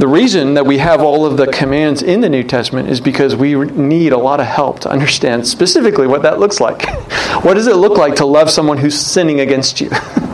The 0.00 0.08
reason 0.08 0.54
that 0.54 0.64
we 0.64 0.78
have 0.78 1.02
all 1.02 1.26
of 1.26 1.36
the 1.36 1.46
commands 1.48 2.02
in 2.02 2.22
the 2.22 2.28
New 2.30 2.42
Testament 2.42 2.88
is 2.88 3.02
because 3.02 3.36
we 3.36 3.54
need 3.54 4.12
a 4.12 4.16
lot 4.16 4.40
of 4.40 4.46
help 4.46 4.80
to 4.80 4.90
understand 4.90 5.46
specifically 5.46 6.06
what 6.06 6.22
that 6.22 6.40
looks 6.40 6.58
like. 6.58 6.88
what 7.44 7.54
does 7.54 7.66
it 7.66 7.76
look 7.76 7.98
like 7.98 8.14
to 8.16 8.24
love 8.24 8.48
someone 8.48 8.78
who's 8.78 8.98
sinning 8.98 9.40
against 9.40 9.78
you? 9.78 9.90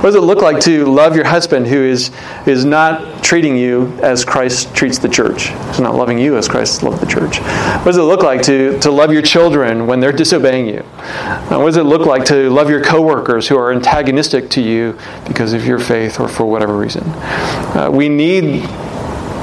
what 0.00 0.06
does 0.06 0.14
it 0.14 0.22
look 0.22 0.40
like 0.40 0.58
to 0.60 0.86
love 0.86 1.14
your 1.14 1.26
husband 1.26 1.66
who 1.66 1.82
is, 1.82 2.10
is 2.46 2.64
not 2.64 3.22
treating 3.22 3.54
you 3.54 3.88
as 4.02 4.24
Christ 4.24 4.74
treats 4.74 4.98
the 4.98 5.10
church? 5.10 5.48
Who's 5.48 5.80
not 5.80 5.94
loving 5.94 6.18
you 6.18 6.38
as 6.38 6.48
Christ 6.48 6.82
loved 6.82 7.02
the 7.02 7.06
church? 7.06 7.38
What 7.40 7.84
does 7.84 7.98
it 7.98 8.02
look 8.04 8.22
like 8.22 8.40
to, 8.44 8.78
to 8.80 8.90
love 8.90 9.12
your 9.12 9.20
children 9.20 9.86
when 9.86 10.00
they're 10.00 10.10
disobeying 10.10 10.68
you? 10.68 10.80
Uh, 10.80 11.58
what 11.58 11.66
does 11.66 11.76
it 11.76 11.82
look 11.82 12.06
like 12.06 12.24
to 12.24 12.48
love 12.48 12.70
your 12.70 12.82
coworkers 12.82 13.46
who 13.46 13.58
are 13.58 13.72
antagonistic 13.72 14.48
to 14.50 14.62
you 14.62 14.98
because 15.28 15.52
of 15.52 15.66
your 15.66 15.78
faith 15.78 16.18
or 16.18 16.28
for 16.28 16.46
whatever 16.46 16.78
reason? 16.78 17.04
Uh, 17.04 17.90
we 17.92 18.08
need 18.08 18.62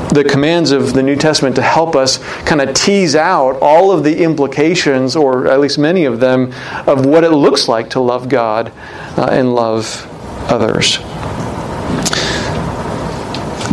the 0.09 0.25
commands 0.27 0.71
of 0.71 0.93
the 0.93 1.03
New 1.03 1.15
Testament 1.15 1.55
to 1.57 1.61
help 1.61 1.95
us 1.95 2.17
kind 2.45 2.61
of 2.61 2.73
tease 2.73 3.15
out 3.15 3.59
all 3.61 3.91
of 3.91 4.03
the 4.03 4.23
implications, 4.23 5.15
or 5.15 5.45
at 5.45 5.59
least 5.59 5.77
many 5.77 6.05
of 6.05 6.19
them, 6.19 6.51
of 6.87 7.05
what 7.05 7.23
it 7.23 7.29
looks 7.29 7.67
like 7.67 7.91
to 7.91 7.99
love 7.99 8.27
God 8.27 8.71
uh, 9.17 9.27
and 9.31 9.53
love 9.53 10.11
others. 10.49 10.97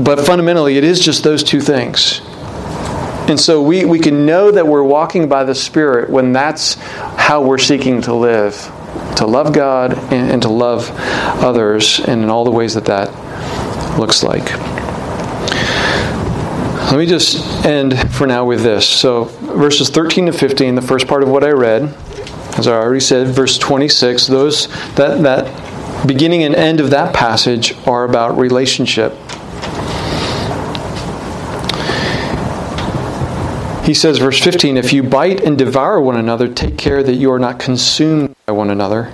But 0.02 0.24
fundamentally, 0.26 0.76
it 0.76 0.84
is 0.84 1.00
just 1.00 1.24
those 1.24 1.42
two 1.42 1.60
things. 1.60 2.20
And 3.28 3.40
so 3.40 3.62
we, 3.62 3.84
we 3.84 3.98
can 3.98 4.26
know 4.26 4.50
that 4.50 4.66
we're 4.66 4.82
walking 4.82 5.28
by 5.28 5.44
the 5.44 5.54
Spirit 5.54 6.10
when 6.10 6.32
that's 6.32 6.74
how 6.74 7.42
we're 7.42 7.58
seeking 7.58 8.02
to 8.02 8.14
live 8.14 8.70
to 9.16 9.26
love 9.26 9.52
God 9.52 9.92
and, 10.12 10.30
and 10.30 10.42
to 10.42 10.48
love 10.48 10.90
others, 11.42 12.00
and 12.00 12.22
in 12.22 12.30
all 12.30 12.44
the 12.44 12.50
ways 12.50 12.74
that 12.74 12.86
that 12.86 13.08
looks 13.98 14.22
like. 14.22 14.44
Let 16.90 16.98
me 16.98 17.06
just 17.06 17.64
end 17.64 18.12
for 18.12 18.26
now 18.26 18.44
with 18.44 18.62
this. 18.62 18.88
So, 18.88 19.24
verses 19.24 19.90
13 19.90 20.26
to 20.26 20.32
15, 20.32 20.74
the 20.74 20.82
first 20.82 21.08
part 21.08 21.22
of 21.22 21.28
what 21.28 21.44
I 21.44 21.50
read, 21.50 21.82
as 22.58 22.68
I 22.68 22.72
already 22.72 23.00
said, 23.00 23.28
verse 23.28 23.58
26, 23.58 24.26
those 24.26 24.68
that, 24.94 25.22
that 25.22 25.63
beginning 26.06 26.42
and 26.42 26.54
end 26.54 26.80
of 26.80 26.90
that 26.90 27.14
passage 27.14 27.74
are 27.86 28.04
about 28.04 28.36
relationship. 28.36 29.12
He 33.84 33.92
says, 33.92 34.18
verse 34.18 34.40
15, 34.42 34.78
if 34.78 34.92
you 34.92 35.02
bite 35.02 35.40
and 35.40 35.58
devour 35.58 36.00
one 36.00 36.16
another, 36.16 36.48
take 36.48 36.78
care 36.78 37.02
that 37.02 37.14
you 37.14 37.30
are 37.30 37.38
not 37.38 37.58
consumed 37.58 38.34
by 38.46 38.52
one 38.52 38.70
another. 38.70 39.12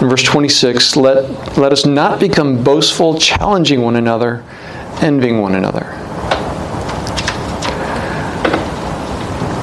In 0.00 0.08
verse 0.08 0.22
26, 0.22 0.96
let, 0.96 1.58
let 1.58 1.72
us 1.72 1.84
not 1.84 2.20
become 2.20 2.62
boastful, 2.62 3.18
challenging 3.18 3.82
one 3.82 3.96
another, 3.96 4.44
envying 5.02 5.40
one 5.40 5.56
another. 5.56 5.96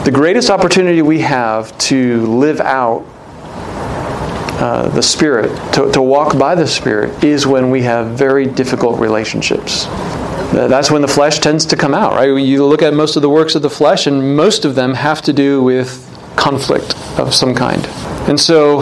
The 0.04 0.12
greatest 0.14 0.50
opportunity 0.50 1.02
we 1.02 1.20
have 1.20 1.78
to 1.80 2.26
live 2.28 2.60
out 2.60 3.06
uh, 4.60 4.90
the 4.90 5.04
Spirit, 5.04 5.50
to, 5.74 5.92
to 5.92 6.02
walk 6.02 6.38
by 6.38 6.56
the 6.56 6.66
Spirit, 6.66 7.24
is 7.24 7.46
when 7.46 7.70
we 7.70 7.84
have 7.84 8.18
very 8.18 8.46
difficult 8.46 9.00
relationships. 9.00 9.86
That's 10.52 10.90
when 10.90 11.02
the 11.02 11.08
flesh 11.08 11.40
tends 11.40 11.66
to 11.68 11.76
come 11.76 11.94
out, 11.94 12.14
right? 12.14 12.26
You 12.26 12.66
look 12.66 12.82
at 12.82 12.94
most 12.94 13.16
of 13.16 13.22
the 13.22 13.30
works 13.30 13.56
of 13.56 13.62
the 13.62 13.70
flesh, 13.70 14.08
and 14.08 14.36
most 14.36 14.66
of 14.66 14.76
them 14.76 14.94
have 14.96 15.22
to 15.24 15.34
do 15.34 15.62
with 15.62 16.04
conflict 16.36 16.96
of 17.20 17.34
some 17.34 17.54
kind. 17.54 17.86
And 18.28 18.40
so, 18.40 18.82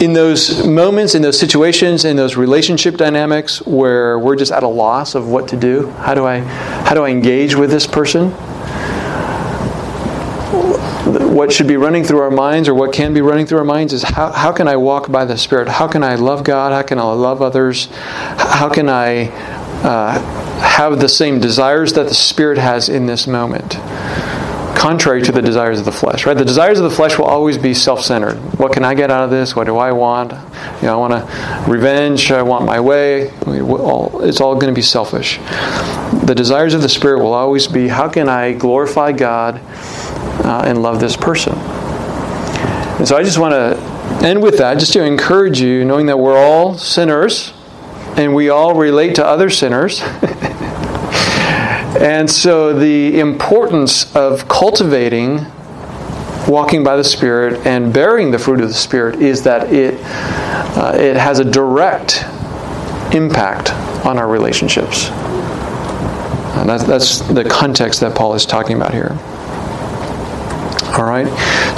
in 0.00 0.12
those 0.12 0.66
moments, 0.66 1.14
in 1.14 1.22
those 1.22 1.38
situations, 1.38 2.04
in 2.04 2.16
those 2.16 2.36
relationship 2.36 2.96
dynamics 2.96 3.64
where 3.66 4.18
we're 4.18 4.36
just 4.36 4.52
at 4.52 4.62
a 4.62 4.68
loss 4.68 5.14
of 5.14 5.28
what 5.28 5.48
to 5.48 5.56
do, 5.56 5.88
how 5.90 6.14
do 6.14 6.24
I, 6.24 6.40
how 6.40 6.94
do 6.94 7.04
I 7.04 7.10
engage 7.10 7.54
with 7.54 7.70
this 7.70 7.86
person? 7.86 8.32
What 11.38 11.52
should 11.52 11.68
be 11.68 11.76
running 11.76 12.02
through 12.02 12.18
our 12.18 12.32
minds 12.32 12.68
or 12.68 12.74
what 12.74 12.92
can 12.92 13.14
be 13.14 13.20
running 13.20 13.46
through 13.46 13.58
our 13.58 13.64
minds 13.64 13.92
is 13.92 14.02
how, 14.02 14.32
how 14.32 14.50
can 14.50 14.66
I 14.66 14.74
walk 14.74 15.08
by 15.08 15.24
the 15.24 15.38
Spirit? 15.38 15.68
How 15.68 15.86
can 15.86 16.02
I 16.02 16.16
love 16.16 16.42
God? 16.42 16.72
How 16.72 16.82
can 16.82 16.98
I 16.98 17.04
love 17.12 17.40
others? 17.42 17.86
How 17.92 18.68
can 18.68 18.88
I 18.88 19.28
uh, 19.84 20.18
have 20.58 20.98
the 20.98 21.08
same 21.08 21.38
desires 21.38 21.92
that 21.92 22.08
the 22.08 22.14
Spirit 22.14 22.58
has 22.58 22.88
in 22.88 23.06
this 23.06 23.28
moment? 23.28 23.74
Contrary 24.76 25.22
to 25.22 25.30
the 25.30 25.40
desires 25.40 25.78
of 25.78 25.84
the 25.84 25.92
flesh, 25.92 26.26
right? 26.26 26.36
The 26.36 26.44
desires 26.44 26.80
of 26.80 26.90
the 26.90 26.96
flesh 26.96 27.16
will 27.16 27.26
always 27.26 27.56
be 27.56 27.72
self-centered. 27.72 28.34
What 28.58 28.72
can 28.72 28.84
I 28.84 28.94
get 28.94 29.12
out 29.12 29.22
of 29.22 29.30
this? 29.30 29.54
What 29.54 29.68
do 29.68 29.76
I 29.76 29.92
want? 29.92 30.32
You 30.32 30.88
know, 30.88 31.00
I 31.00 31.08
want 31.08 31.68
revenge. 31.68 32.32
I 32.32 32.42
want 32.42 32.64
my 32.64 32.80
way. 32.80 33.30
It's 33.46 34.40
all 34.40 34.54
going 34.54 34.74
to 34.74 34.76
be 34.76 34.82
selfish. 34.82 35.38
The 36.24 36.34
desires 36.36 36.74
of 36.74 36.82
the 36.82 36.88
Spirit 36.88 37.22
will 37.22 37.34
always 37.34 37.68
be: 37.68 37.86
How 37.86 38.08
can 38.08 38.28
I 38.28 38.54
glorify 38.54 39.12
God? 39.12 39.60
Uh, 40.48 40.62
and 40.64 40.82
love 40.82 40.98
this 40.98 41.16
person. 41.16 41.52
And 42.98 43.06
so 43.06 43.16
I 43.16 43.22
just 43.22 43.38
want 43.38 43.52
to 43.52 44.26
end 44.26 44.42
with 44.42 44.58
that, 44.58 44.78
just 44.78 44.94
to 44.94 45.04
encourage 45.04 45.60
you, 45.60 45.84
knowing 45.84 46.06
that 46.06 46.18
we're 46.18 46.36
all 46.36 46.76
sinners 46.76 47.52
and 48.16 48.34
we 48.34 48.48
all 48.48 48.74
relate 48.74 49.14
to 49.16 49.24
other 49.24 49.50
sinners. 49.50 50.00
and 52.00 52.28
so 52.28 52.72
the 52.72 53.20
importance 53.20 54.14
of 54.16 54.48
cultivating 54.48 55.46
walking 56.48 56.82
by 56.82 56.96
the 56.96 57.04
Spirit 57.04 57.66
and 57.66 57.92
bearing 57.92 58.30
the 58.30 58.38
fruit 58.38 58.60
of 58.60 58.68
the 58.68 58.74
Spirit 58.74 59.20
is 59.20 59.42
that 59.42 59.72
it, 59.72 60.00
uh, 60.02 60.94
it 60.96 61.14
has 61.16 61.38
a 61.38 61.44
direct 61.44 62.24
impact 63.14 63.70
on 64.06 64.18
our 64.18 64.28
relationships. 64.28 65.10
And 66.56 66.68
that's, 66.68 66.84
that's 66.84 67.18
the 67.20 67.44
context 67.44 68.00
that 68.00 68.16
Paul 68.16 68.34
is 68.34 68.46
talking 68.46 68.76
about 68.76 68.92
here. 68.92 69.16
All 70.98 71.04
right? 71.04 71.28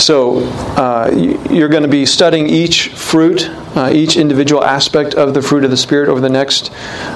So 0.01 0.39
uh, 0.77 1.11
you're 1.51 1.69
going 1.69 1.83
to 1.83 1.89
be 1.89 2.07
studying 2.07 2.49
each 2.49 2.89
fruit, 2.89 3.49
uh, 3.77 3.91
each 3.93 4.17
individual 4.17 4.65
aspect 4.65 5.15
of 5.15 5.35
the 5.35 5.43
fruit 5.43 5.63
of 5.63 5.71
the 5.71 5.77
Spirit 5.77 6.09
over 6.09 6.21
the 6.21 6.31
next 6.31 6.73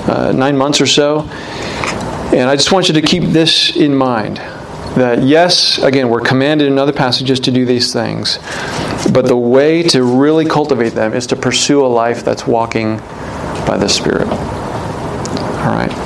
uh, 0.07 0.33
nine 0.33 0.57
months 0.57 0.81
or 0.81 0.87
so. 0.87 1.23
And 2.33 2.51
I 2.51 2.57
just 2.57 2.73
want 2.73 2.89
you 2.89 2.95
to 2.95 3.03
keep 3.03 3.23
this 3.25 3.75
in 3.75 3.95
mind 3.95 4.37
that 4.97 5.23
yes, 5.23 5.79
again, 5.79 6.09
we're 6.09 6.21
commanded 6.21 6.69
in 6.69 6.79
other 6.79 6.93
passages 6.93 7.41
to 7.41 7.51
do 7.51 7.65
these 7.65 7.93
things, 7.93 8.39
but 9.13 9.27
the 9.27 9.37
way 9.37 9.83
to 9.83 10.05
really 10.05 10.45
cultivate 10.45 10.91
them 10.91 11.15
is 11.15 11.27
to 11.29 11.37
pursue 11.37 11.85
a 11.85 11.89
life 11.89 12.25
that's 12.25 12.47
walking 12.47 12.99
by 13.67 13.77
the 13.79 13.89
Spirit. 13.89 14.29
All 14.29 15.71
right. 15.71 16.04